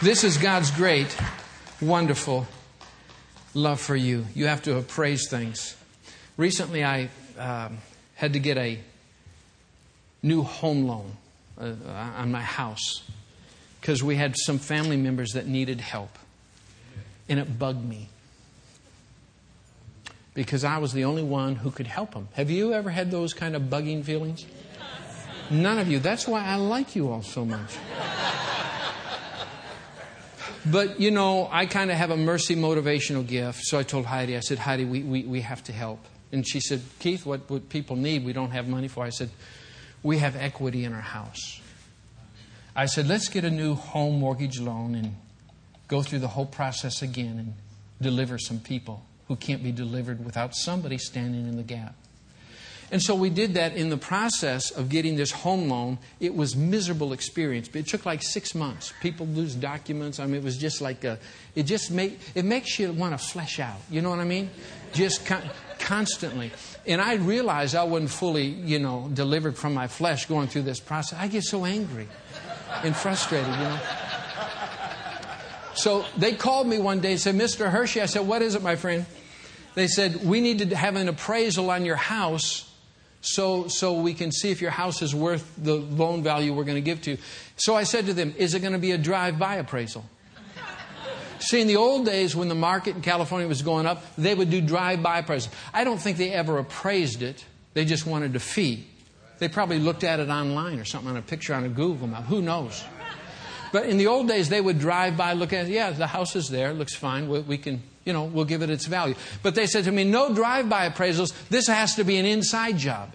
[0.03, 1.17] This is God's great,
[1.81, 2.47] wonderful
[3.55, 4.27] love for you.
[4.35, 5.77] You have to appraise things.
[6.37, 7.79] Recently, I um,
[8.15, 8.79] had to get a
[10.23, 11.17] new home loan
[11.61, 11.75] uh,
[12.17, 13.03] on my house
[13.81, 16.19] because we had some family members that needed help.
[17.29, 18.09] And it bugged me
[20.35, 22.29] because I was the only one who could help them.
[22.35, 24.47] Have you ever had those kind of bugging feelings?
[25.51, 25.99] None of you.
[25.99, 27.77] That's why I like you all so much.
[30.67, 33.61] But, you know, I kind of have a mercy motivational gift.
[33.63, 36.05] So I told Heidi, I said, Heidi, we, we, we have to help.
[36.31, 39.03] And she said, Keith, what, what people need, we don't have money for.
[39.05, 39.31] I said,
[40.03, 41.61] we have equity in our house.
[42.75, 45.17] I said, let's get a new home mortgage loan and
[45.89, 47.55] go through the whole process again and
[48.01, 51.95] deliver some people who can't be delivered without somebody standing in the gap.
[52.91, 55.99] And so we did that in the process of getting this home loan.
[56.21, 57.69] It was miserable experience.
[57.75, 58.95] It took like six months.
[59.03, 60.19] People lose documents.
[60.19, 61.19] I mean, it was just like a,
[61.55, 63.77] it just make it makes you want to flesh out.
[63.91, 64.49] You know what I mean?
[64.95, 66.53] Just con- constantly.
[66.87, 70.81] And I realized I wasn't fully, you know, delivered from my flesh going through this
[70.81, 71.19] process.
[71.19, 72.09] I get so angry
[72.85, 73.81] and frustrated, you know.
[75.75, 77.71] So they called me one day and said, Mr.
[77.71, 79.07] Hershey, I said, what is it, my friend?
[79.75, 82.69] They said, we need to have an appraisal on your house
[83.21, 86.77] so, so we can see if your house is worth the loan value we're going
[86.77, 87.19] to give to you.
[87.57, 90.05] So I said to them, Is it going to be a drive by appraisal?
[91.41, 94.51] See, in the old days when the market in California was going up, they would
[94.51, 95.49] do drive by appraisals.
[95.73, 98.87] I don't think they ever appraised it, they just wanted a fee.
[99.39, 102.25] They probably looked at it online or something on a picture on a Google map.
[102.25, 102.85] Who knows?
[103.71, 105.71] But in the old days, they would drive by, look at it.
[105.71, 107.29] Yeah, the house is there, looks fine.
[107.29, 109.15] We, we can you know, we'll give it its value.
[109.43, 111.35] But they said to me, no drive by appraisals.
[111.51, 113.13] This has to be an inside job.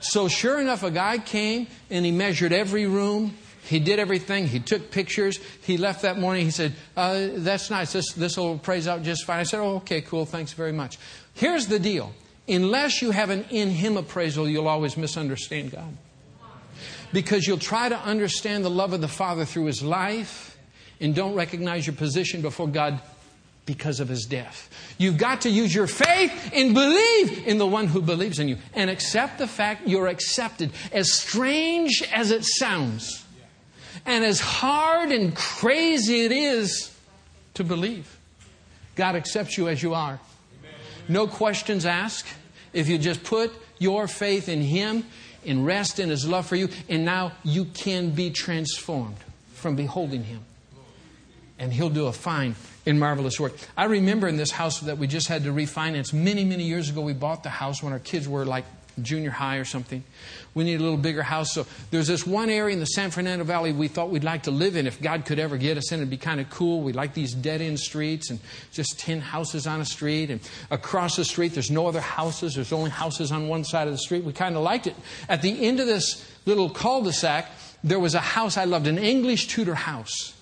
[0.00, 3.36] So sure enough, a guy came and he measured every room.
[3.64, 4.46] He did everything.
[4.46, 5.38] He took pictures.
[5.62, 6.44] He left that morning.
[6.44, 7.92] He said, uh, That's nice.
[7.92, 9.40] This, this will praise out just fine.
[9.40, 10.26] I said, Oh, okay, cool.
[10.26, 10.98] Thanks very much.
[11.34, 12.12] Here's the deal
[12.46, 15.96] unless you have an in Him appraisal, you'll always misunderstand God.
[17.12, 20.56] Because you'll try to understand the love of the Father through His life
[21.00, 23.00] and don't recognize your position before God
[23.66, 24.68] because of his death.
[24.98, 28.58] You've got to use your faith and believe in the one who believes in you
[28.74, 30.70] and accept the fact you're accepted.
[30.92, 33.23] As strange as it sounds,
[34.06, 36.94] and as hard and crazy it is
[37.54, 38.18] to believe,
[38.94, 40.20] God accepts you as you are.
[41.08, 42.28] No questions asked.
[42.72, 45.04] If you just put your faith in Him
[45.46, 49.16] and rest in His love for you, and now you can be transformed
[49.52, 50.40] from beholding Him.
[51.58, 53.54] And He'll do a fine and marvelous work.
[53.76, 57.00] I remember in this house that we just had to refinance many, many years ago.
[57.00, 58.64] We bought the house when our kids were like
[59.00, 60.02] junior high or something.
[60.54, 61.52] We need a little bigger house.
[61.52, 64.50] So there's this one area in the San Fernando Valley we thought we'd like to
[64.50, 66.00] live in if God could ever get us in.
[66.00, 66.80] It'd be kind of cool.
[66.80, 68.38] We like these dead end streets and
[68.72, 70.30] just 10 houses on a street.
[70.30, 72.54] And across the street, there's no other houses.
[72.54, 74.24] There's only houses on one side of the street.
[74.24, 74.96] We kind of liked it.
[75.28, 77.50] At the end of this little cul de sac,
[77.82, 80.34] there was a house I loved, an English Tudor house.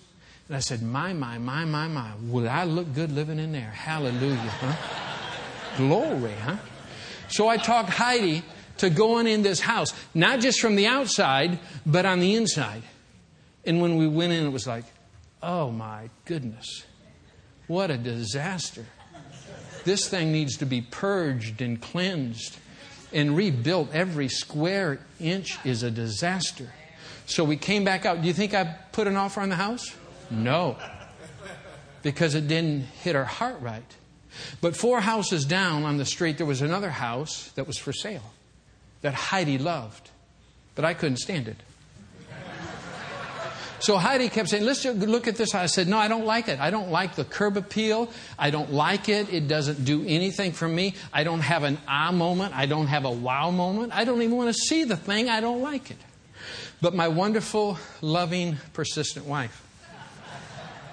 [0.49, 3.71] And I said, My, my, my, my, my, would I look good living in there?
[3.71, 5.77] Hallelujah, huh?
[5.77, 6.57] Glory, huh?
[7.33, 8.43] So I talked Heidi
[8.79, 12.83] to going in this house, not just from the outside, but on the inside.
[13.65, 14.85] And when we went in, it was like,
[15.43, 16.85] oh my goodness,
[17.69, 18.85] what a disaster.
[19.85, 22.59] This thing needs to be purged and cleansed
[23.15, 23.89] and rebuilt.
[23.95, 26.71] Every square inch is a disaster.
[27.25, 28.21] So we came back out.
[28.21, 29.97] Do you think I put an offer on the house?
[30.31, 30.77] No.
[32.03, 33.97] Because it didn't hit our heart right.
[34.61, 38.33] But four houses down on the street, there was another house that was for sale
[39.03, 40.11] that Heidi loved.
[40.75, 41.57] But I couldn't stand it.
[43.81, 45.57] So Heidi kept saying, let's look at this.
[45.57, 46.61] I said, no, I don't like it.
[46.61, 48.11] I don't like the curb appeal.
[48.39, 49.35] I don't like it.
[49.35, 50.95] It doesn't do anything for me.
[51.13, 52.55] I don't have an ah moment.
[52.55, 53.93] I don't have a wow moment.
[53.93, 55.29] I don't even want to see the thing.
[55.29, 55.97] I don't like it.
[56.81, 59.67] But my wonderful, loving, persistent wife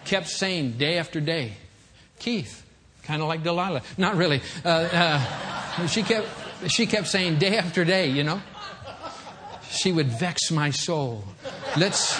[0.06, 1.54] kept saying day after day,
[2.18, 2.66] Keith,
[3.04, 3.82] kind of like Delilah.
[3.98, 4.42] Not really.
[4.64, 6.28] Uh, uh, she kept
[6.68, 8.42] she kept saying day after day, you know.
[9.70, 11.24] She would vex my soul.
[11.78, 12.20] Let's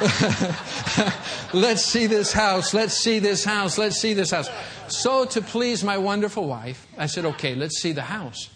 [1.52, 2.72] let's see this house.
[2.72, 3.76] Let's see this house.
[3.76, 4.48] Let's see this house.
[4.88, 8.48] So, to please my wonderful wife, I said, okay, let's see the house.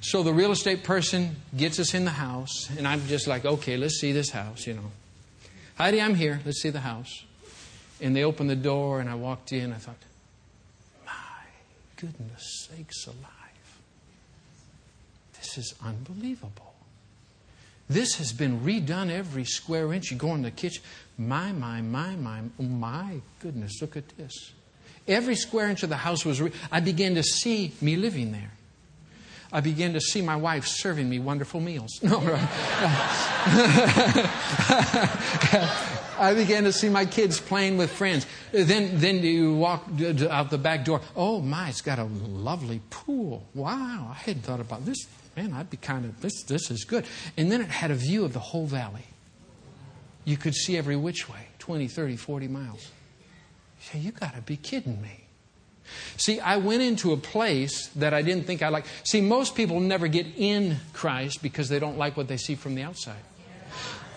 [0.00, 3.76] So the real estate person gets us in the house, and I'm just like, okay,
[3.76, 4.90] let's see this house, you know.
[5.76, 6.40] Heidi, I'm here.
[6.44, 7.24] Let's see the house.
[8.00, 9.72] And they opened the door, and I walked in.
[9.72, 9.96] I thought,
[11.04, 11.12] my
[11.96, 13.80] goodness sakes alive.
[15.38, 16.74] This is unbelievable.
[17.88, 20.10] This has been redone every square inch.
[20.12, 20.82] You go in the kitchen.
[21.18, 24.52] My, my, my, my, my goodness, look at this.
[25.08, 26.40] Every square inch of the house was.
[26.40, 28.52] Re- I began to see me living there.
[29.52, 32.00] I began to see my wife serving me wonderful meals.
[32.02, 32.48] No, right.
[36.20, 38.26] I began to see my kids playing with friends.
[38.52, 39.84] Then, then you walk
[40.30, 41.00] out the back door.
[41.16, 43.46] Oh my, it's got a lovely pool.
[43.54, 45.06] Wow, I hadn't thought about this
[45.36, 47.06] man, I'd be kind of, this, this is good.
[47.36, 49.04] And then it had a view of the whole valley.
[50.24, 52.90] You could see every which way 20, 30, 40 miles.
[53.92, 55.24] You you got to be kidding me.
[56.16, 58.88] See, I went into a place that I didn't think I liked.
[59.04, 62.74] See, most people never get in Christ because they don't like what they see from
[62.74, 63.22] the outside.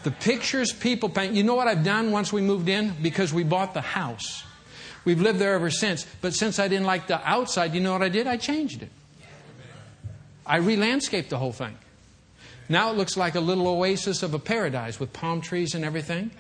[0.04, 2.94] The pictures people paint, you know what I've done once we moved in?
[3.02, 4.44] Because we bought the house.
[5.06, 6.06] We've lived there ever since.
[6.22, 8.28] But since I didn't like the outside, you know what I did?
[8.28, 8.90] I changed it.
[10.46, 11.78] I re landscaped the whole thing.
[12.70, 16.32] Now it looks like a little oasis of a paradise with palm trees and everything.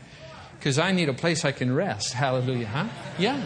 [0.57, 2.13] Because I need a place I can rest.
[2.13, 2.87] Hallelujah, huh?
[3.17, 3.45] Yeah.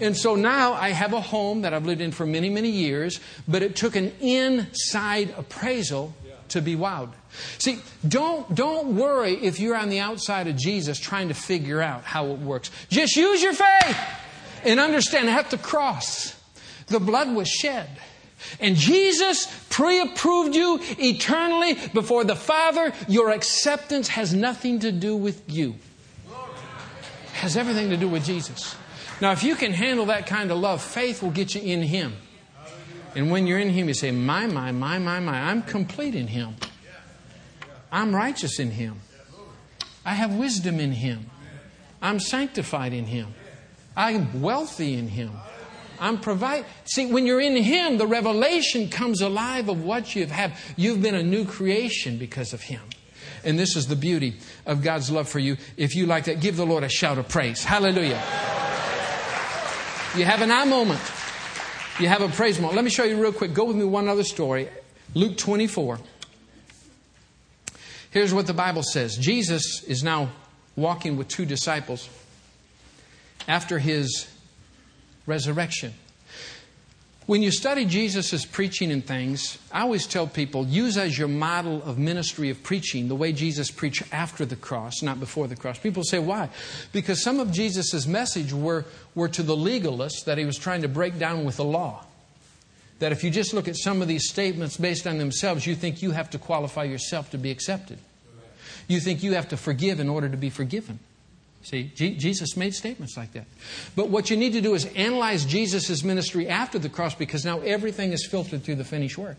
[0.00, 3.20] And so now I have a home that I've lived in for many, many years,
[3.46, 6.14] but it took an inside appraisal
[6.48, 7.12] to be wowed.
[7.58, 12.04] See, don't, don't worry if you're on the outside of Jesus trying to figure out
[12.04, 12.70] how it works.
[12.88, 13.98] Just use your faith
[14.64, 16.38] and understand at the cross,
[16.86, 17.88] the blood was shed.
[18.60, 22.92] And Jesus pre approved you eternally before the Father.
[23.08, 25.76] Your acceptance has nothing to do with you,
[26.26, 28.76] it has everything to do with Jesus.
[29.20, 32.14] Now, if you can handle that kind of love, faith will get you in Him.
[33.14, 36.26] And when you're in Him, you say, My, my, my, my, my, I'm complete in
[36.26, 36.56] Him.
[37.92, 39.00] I'm righteous in Him.
[40.04, 41.30] I have wisdom in Him.
[42.02, 43.34] I'm sanctified in Him.
[43.96, 45.32] I'm wealthy in Him.
[46.00, 46.64] I'm provide.
[46.84, 50.52] See, when you're in Him, the revelation comes alive of what you've had.
[50.76, 52.82] You've been a new creation because of Him.
[53.44, 54.36] And this is the beauty
[54.66, 55.56] of God's love for you.
[55.76, 57.62] If you like that, give the Lord a shout of praise.
[57.62, 58.20] Hallelujah.
[60.16, 61.00] You have an I moment.
[62.00, 62.74] You have a praise moment.
[62.74, 63.54] Let me show you real quick.
[63.54, 64.68] Go with me one other story.
[65.14, 66.00] Luke 24.
[68.10, 70.30] Here's what the Bible says Jesus is now
[70.74, 72.08] walking with two disciples
[73.46, 74.26] after his
[75.26, 75.94] resurrection.
[77.26, 81.82] When you study Jesus' preaching and things, I always tell people use as your model
[81.82, 85.78] of ministry of preaching the way Jesus preached after the cross, not before the cross.
[85.78, 86.50] People say, why?
[86.92, 90.88] Because some of Jesus' message were, were to the legalists that he was trying to
[90.88, 92.04] break down with the law.
[92.98, 96.02] That if you just look at some of these statements based on themselves, you think
[96.02, 97.98] you have to qualify yourself to be accepted.
[98.86, 100.98] You think you have to forgive in order to be forgiven.
[101.64, 103.46] See, G- Jesus made statements like that.
[103.96, 107.60] But what you need to do is analyze Jesus' ministry after the cross because now
[107.60, 109.38] everything is filtered through the finished work.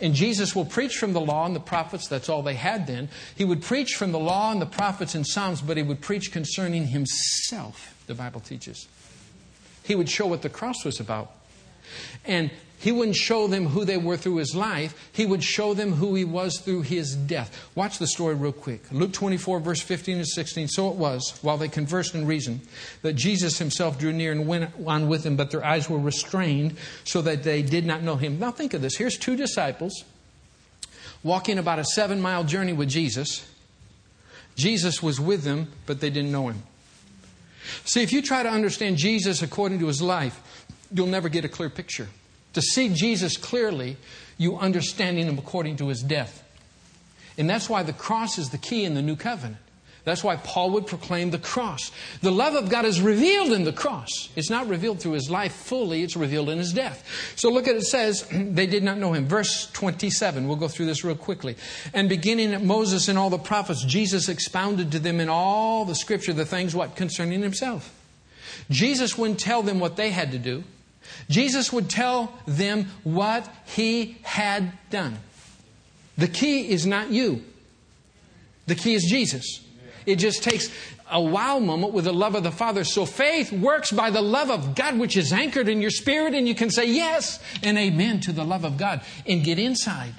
[0.00, 3.08] And Jesus will preach from the law and the prophets, that's all they had then.
[3.34, 6.30] He would preach from the law and the prophets and Psalms, but he would preach
[6.30, 8.86] concerning himself, the Bible teaches.
[9.82, 11.32] He would show what the cross was about.
[12.24, 15.08] And he wouldn't show them who they were through his life.
[15.12, 17.70] He would show them who he was through his death.
[17.74, 18.82] Watch the story real quick.
[18.92, 20.68] Luke 24, verse 15 and 16.
[20.68, 22.60] So it was, while they conversed and reasoned,
[23.02, 26.76] that Jesus himself drew near and went on with them, but their eyes were restrained
[27.04, 28.38] so that they did not know him.
[28.38, 28.96] Now think of this.
[28.96, 30.04] Here's two disciples
[31.22, 33.50] walking about a seven mile journey with Jesus.
[34.54, 36.62] Jesus was with them, but they didn't know him.
[37.84, 41.48] See, if you try to understand Jesus according to his life, you'll never get a
[41.48, 42.08] clear picture.
[42.56, 43.98] To see Jesus clearly,
[44.38, 46.42] you understanding him according to his death.
[47.36, 49.58] And that's why the cross is the key in the new covenant.
[50.04, 51.92] That's why Paul would proclaim the cross.
[52.22, 54.30] The love of God is revealed in the cross.
[54.36, 57.34] It's not revealed through his life fully, it's revealed in his death.
[57.36, 59.26] So look at it says, they did not know him.
[59.26, 61.56] Verse 27, we'll go through this real quickly.
[61.92, 65.94] And beginning at Moses and all the prophets, Jesus expounded to them in all the
[65.94, 66.96] scripture the things what?
[66.96, 67.92] Concerning himself.
[68.70, 70.64] Jesus wouldn't tell them what they had to do.
[71.28, 75.18] Jesus would tell them what he had done.
[76.16, 77.44] The key is not you,
[78.66, 79.62] the key is Jesus.
[80.06, 80.70] It just takes
[81.10, 82.84] a wow moment with the love of the Father.
[82.84, 86.46] So faith works by the love of God, which is anchored in your spirit, and
[86.46, 90.14] you can say yes and amen to the love of God and get inside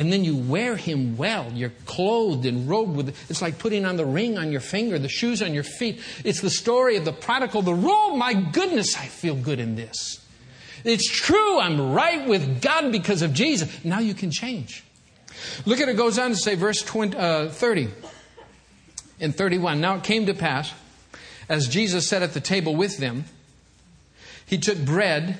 [0.00, 1.52] And then you wear him well.
[1.52, 5.10] You're clothed and robed with it's like putting on the ring on your finger, the
[5.10, 6.00] shoes on your feet.
[6.24, 8.16] It's the story of the prodigal, the robe.
[8.16, 10.26] My goodness, I feel good in this.
[10.84, 13.84] It's true, I'm right with God because of Jesus.
[13.84, 14.84] Now you can change.
[15.66, 17.88] Look at it goes on to say, verse 20, uh, 30
[19.20, 19.82] and 31.
[19.82, 20.72] Now it came to pass,
[21.46, 23.26] as Jesus sat at the table with them,
[24.46, 25.36] he took bread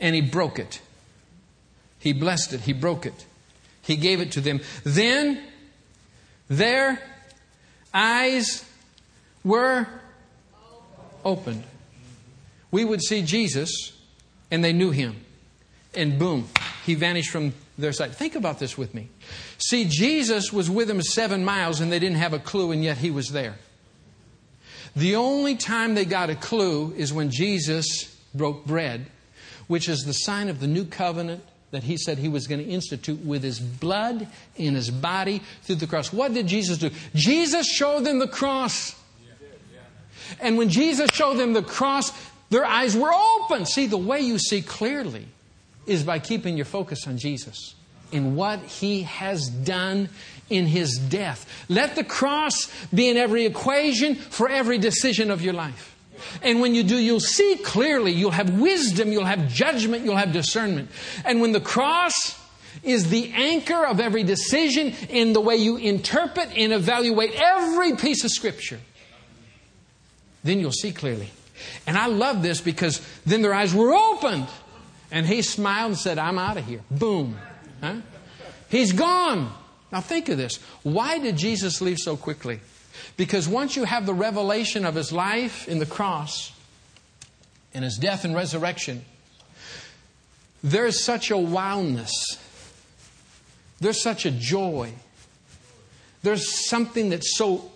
[0.00, 0.80] and he broke it.
[1.98, 3.26] He blessed it, he broke it,
[3.82, 4.60] he gave it to them.
[4.84, 5.42] Then
[6.48, 7.02] their
[7.92, 8.64] eyes
[9.44, 9.86] were
[11.24, 11.64] opened.
[12.70, 13.92] We would see Jesus
[14.50, 15.16] and they knew him.
[15.94, 16.48] And boom,
[16.84, 18.14] he vanished from their sight.
[18.14, 19.08] Think about this with me.
[19.58, 22.98] See, Jesus was with them seven miles and they didn't have a clue, and yet
[22.98, 23.56] he was there.
[24.94, 29.06] The only time they got a clue is when Jesus broke bread,
[29.66, 32.70] which is the sign of the new covenant that he said he was going to
[32.70, 36.12] institute with his blood in his body through the cross.
[36.12, 36.90] What did Jesus do?
[37.14, 38.94] Jesus showed them the cross.
[40.40, 42.12] And when Jesus showed them the cross,
[42.50, 43.66] their eyes were open.
[43.66, 45.26] See, the way you see clearly
[45.86, 47.74] is by keeping your focus on Jesus
[48.12, 50.08] in what he has done
[50.48, 51.46] in his death.
[51.68, 55.94] Let the cross be in every equation for every decision of your life.
[56.42, 58.12] And when you do, you'll see clearly.
[58.12, 60.90] You'll have wisdom, you'll have judgment, you'll have discernment.
[61.24, 62.38] And when the cross
[62.82, 68.24] is the anchor of every decision in the way you interpret and evaluate every piece
[68.24, 68.80] of Scripture,
[70.44, 71.30] then you'll see clearly.
[71.86, 74.46] And I love this because then their eyes were opened.
[75.10, 76.82] And he smiled and said, I'm out of here.
[76.90, 77.36] Boom.
[77.80, 77.96] Huh?
[78.68, 79.50] He's gone.
[79.90, 80.56] Now think of this.
[80.82, 82.60] Why did Jesus leave so quickly?
[83.16, 86.52] Because once you have the revelation of his life in the cross
[87.74, 89.04] and his death and resurrection,
[90.62, 92.12] there's such a wildness.
[93.80, 94.92] There's such a joy.
[96.22, 97.70] There's something that so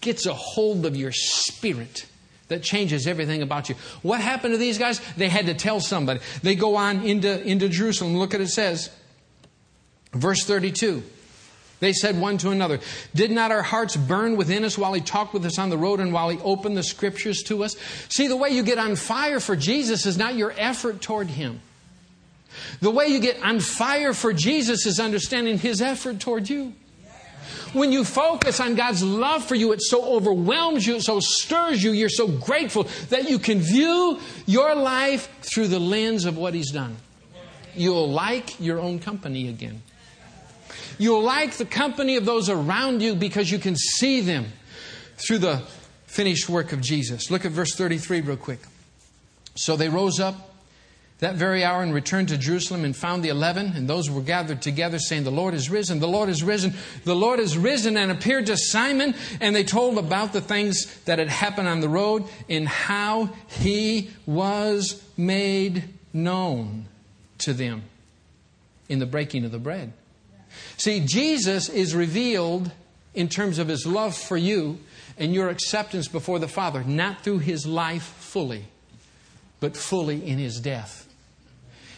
[0.00, 2.06] gets a hold of your spirit
[2.48, 3.76] that changes everything about you.
[4.02, 5.00] What happened to these guys?
[5.16, 6.20] They had to tell somebody.
[6.42, 8.16] They go on into, into Jerusalem.
[8.16, 8.90] Look at it says,
[10.12, 11.02] verse 32.
[11.80, 12.78] They said one to another,
[13.14, 15.98] Did not our hearts burn within us while he talked with us on the road
[15.98, 17.74] and while he opened the scriptures to us?
[18.10, 21.60] See, the way you get on fire for Jesus is not your effort toward him.
[22.80, 26.74] The way you get on fire for Jesus is understanding his effort toward you.
[27.72, 31.82] When you focus on God's love for you, it so overwhelms you, it so stirs
[31.82, 36.52] you, you're so grateful that you can view your life through the lens of what
[36.52, 36.96] He's done.
[37.74, 39.82] You'll like your own company again.
[41.00, 44.44] You'll like the company of those around you because you can see them
[45.16, 45.62] through the
[46.04, 47.30] finished work of Jesus.
[47.30, 48.60] Look at verse 33 real quick.
[49.54, 50.50] So they rose up
[51.20, 54.60] that very hour and returned to Jerusalem and found the eleven, and those were gathered
[54.60, 56.74] together, saying, The Lord is risen, the Lord is risen,
[57.04, 59.14] the Lord is risen, and appeared to Simon.
[59.40, 64.10] And they told about the things that had happened on the road and how he
[64.26, 66.88] was made known
[67.38, 67.84] to them
[68.90, 69.94] in the breaking of the bread.
[70.80, 72.70] See, Jesus is revealed
[73.12, 74.78] in terms of his love for you
[75.18, 78.64] and your acceptance before the Father, not through his life fully,
[79.60, 81.06] but fully in his death.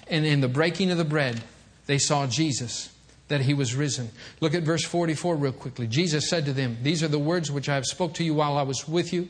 [0.08, 1.44] And in the breaking of the bread,
[1.86, 2.90] they saw Jesus,
[3.28, 4.10] that he was risen.
[4.40, 5.86] Look at verse 44 real quickly.
[5.86, 8.56] Jesus said to them, These are the words which I have spoke to you while
[8.58, 9.28] I was with you,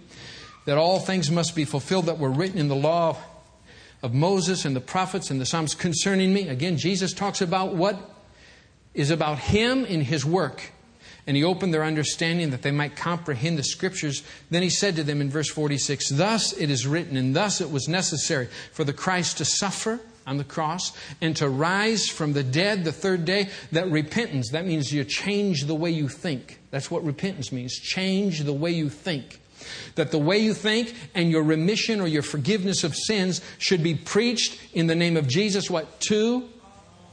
[0.64, 3.18] that all things must be fulfilled that were written in the law
[4.02, 6.48] of Moses and the prophets and the Psalms concerning me.
[6.48, 8.11] Again, Jesus talks about what
[8.94, 10.70] is about him and his work.
[11.26, 14.24] And he opened their understanding that they might comprehend the scriptures.
[14.50, 17.70] Then he said to them in verse 46 Thus it is written, and thus it
[17.70, 22.42] was necessary for the Christ to suffer on the cross and to rise from the
[22.42, 23.50] dead the third day.
[23.70, 26.58] That repentance, that means you change the way you think.
[26.70, 29.40] That's what repentance means change the way you think.
[29.94, 33.94] That the way you think and your remission or your forgiveness of sins should be
[33.94, 36.00] preached in the name of Jesus, what?
[36.02, 36.48] To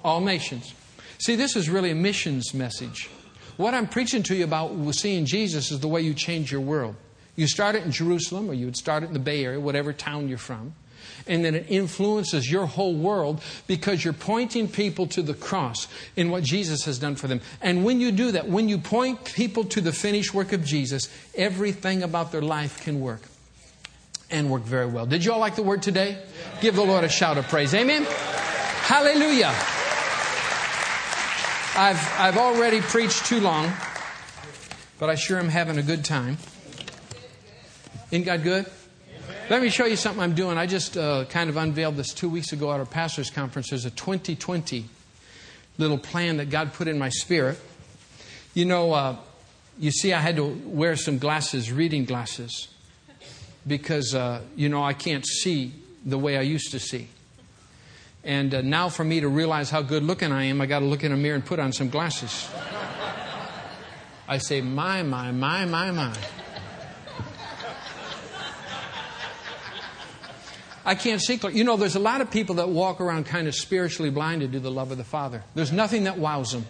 [0.03, 0.73] all nations.
[1.19, 3.09] See, this is really a missions message.
[3.57, 6.95] What I'm preaching to you about seeing Jesus is the way you change your world.
[7.35, 9.91] You start it in Jerusalem, or you would start it in the Bay Area, whatever
[9.91, 10.73] town you're from,
[11.27, 16.31] and then it influences your whole world because you're pointing people to the cross in
[16.31, 17.41] what Jesus has done for them.
[17.61, 21.09] And when you do that, when you point people to the finished work of Jesus,
[21.35, 23.21] everything about their life can work
[24.31, 25.05] and work very well.
[25.05, 26.21] Did you all like the word today?
[26.61, 27.73] Give the Lord a shout of praise.
[27.73, 28.05] Amen.
[28.05, 29.53] Hallelujah.
[31.75, 33.71] I've, I've already preached too long,
[34.97, 36.37] but I sure am having a good time.
[38.11, 38.65] Isn't God good?
[39.49, 40.57] Let me show you something I'm doing.
[40.57, 43.69] I just uh, kind of unveiled this two weeks ago at our pastor's conference.
[43.69, 44.85] There's a 2020
[45.77, 47.59] little plan that God put in my spirit.
[48.55, 49.15] You know, uh,
[49.77, 52.67] you see, I had to wear some glasses, reading glasses,
[53.65, 57.09] because, uh, you know, I can't see the way I used to see.
[58.23, 60.85] And uh, now, for me to realize how good looking I am, I got to
[60.85, 62.49] look in a mirror and put on some glasses.
[64.27, 66.15] I say, my, my, my, my, my.
[70.85, 71.53] I can't see clear.
[71.53, 74.59] You know, there's a lot of people that walk around kind of spiritually blinded to
[74.59, 75.43] the love of the Father.
[75.53, 76.65] There's nothing that wows them.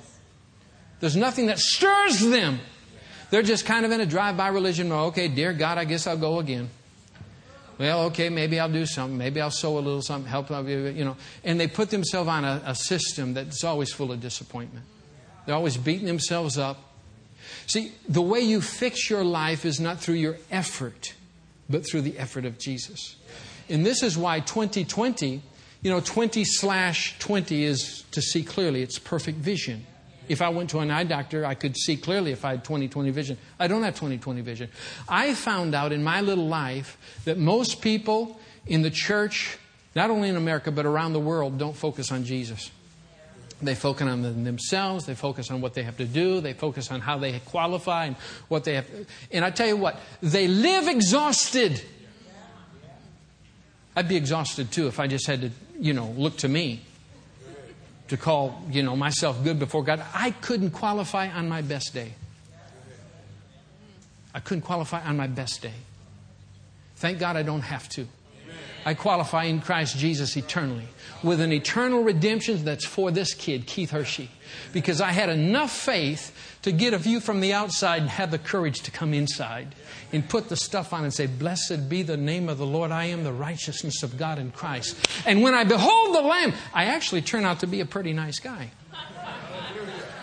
[0.99, 2.59] There's nothing that stirs them.
[3.29, 4.89] They're just kind of in a drive-by religion.
[4.89, 6.69] Well, okay, dear God, I guess I'll go again.
[7.79, 9.17] Well, okay, maybe I'll do something.
[9.17, 11.15] Maybe I'll sow a little something, help you know.
[11.45, 14.85] And they put themselves on a, a system that's always full of disappointment.
[15.45, 16.77] They're always beating themselves up.
[17.67, 21.13] See, the way you fix your life is not through your effort,
[21.69, 23.15] but through the effort of Jesus.
[23.69, 25.41] And this is why 2020,
[25.81, 28.81] you know, 20 slash 20 is to see clearly.
[28.81, 29.87] It's perfect vision.
[30.29, 32.87] If I went to an eye doctor, I could see clearly if I had 20
[32.87, 33.37] 20 vision.
[33.59, 34.69] I don't have 20 20 vision.
[35.09, 39.57] I found out in my little life that most people in the church,
[39.95, 42.69] not only in America, but around the world, don't focus on Jesus.
[43.61, 45.05] They focus on themselves.
[45.05, 46.39] They focus on what they have to do.
[46.39, 48.15] They focus on how they qualify and
[48.47, 48.87] what they have.
[49.31, 51.81] And I tell you what, they live exhausted.
[53.95, 56.81] I'd be exhausted too if I just had to, you know, look to me
[58.09, 60.03] to call, you know, myself good before God.
[60.13, 62.13] I couldn't qualify on my best day.
[64.33, 65.73] I couldn't qualify on my best day.
[66.97, 68.07] Thank God I don't have to.
[68.85, 70.87] I qualify in Christ Jesus eternally
[71.23, 74.29] with an eternal redemption that's for this kid, Keith Hershey.
[74.73, 78.37] Because I had enough faith to get a view from the outside and have the
[78.37, 79.75] courage to come inside
[80.11, 82.91] and put the stuff on and say, Blessed be the name of the Lord.
[82.91, 84.97] I am the righteousness of God in Christ.
[85.25, 88.39] And when I behold the Lamb, I actually turn out to be a pretty nice
[88.39, 88.71] guy.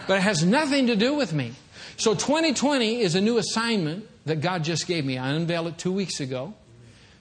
[0.07, 1.53] But it has nothing to do with me.
[1.97, 5.19] So 2020 is a new assignment that God just gave me.
[5.19, 6.55] I unveiled it two weeks ago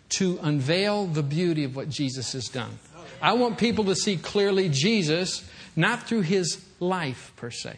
[0.10, 2.78] to unveil the beauty of what Jesus has done.
[3.22, 7.78] I want people to see clearly Jesus, not through his life per se,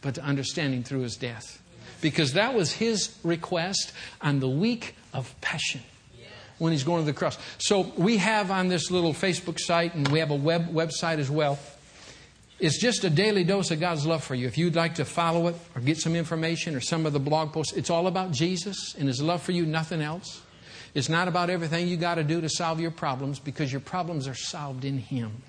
[0.00, 1.60] but to understanding through his death.
[2.00, 5.82] Because that was his request on the week of passion
[6.58, 7.38] when he's going to the cross.
[7.58, 11.30] So we have on this little Facebook site, and we have a web website as
[11.30, 11.58] well.
[12.58, 14.46] It's just a daily dose of God's love for you.
[14.46, 17.52] If you'd like to follow it or get some information or some of the blog
[17.52, 20.42] posts, it's all about Jesus and his love for you, nothing else.
[20.94, 24.26] It's not about everything you got to do to solve your problems because your problems
[24.26, 25.42] are solved in Him.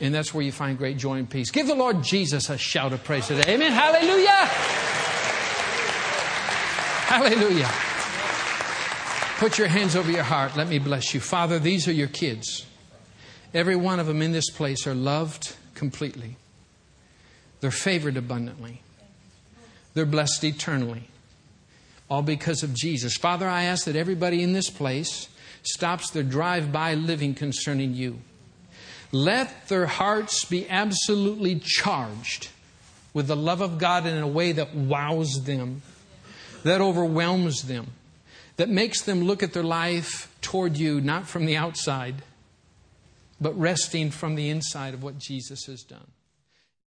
[0.00, 1.50] And that's where you find great joy and peace.
[1.50, 3.54] Give the Lord Jesus a shout of praise today.
[3.54, 3.72] Amen.
[3.72, 4.46] Hallelujah.
[7.06, 7.70] Hallelujah.
[9.38, 10.56] Put your hands over your heart.
[10.56, 11.20] Let me bless you.
[11.20, 12.66] Father, these are your kids.
[13.54, 16.36] Every one of them in this place are loved completely.
[17.60, 18.82] They're favored abundantly.
[19.94, 21.08] They're blessed eternally
[22.12, 23.16] all because of Jesus.
[23.16, 25.30] Father, I ask that everybody in this place
[25.62, 28.18] stops their drive by living concerning you.
[29.12, 32.48] Let their hearts be absolutely charged
[33.12, 35.82] with the love of God in a way that wows them,
[36.64, 37.88] that overwhelms them,
[38.56, 42.22] that makes them look at their life toward you, not from the outside,
[43.38, 46.06] but resting from the inside of what Jesus has done.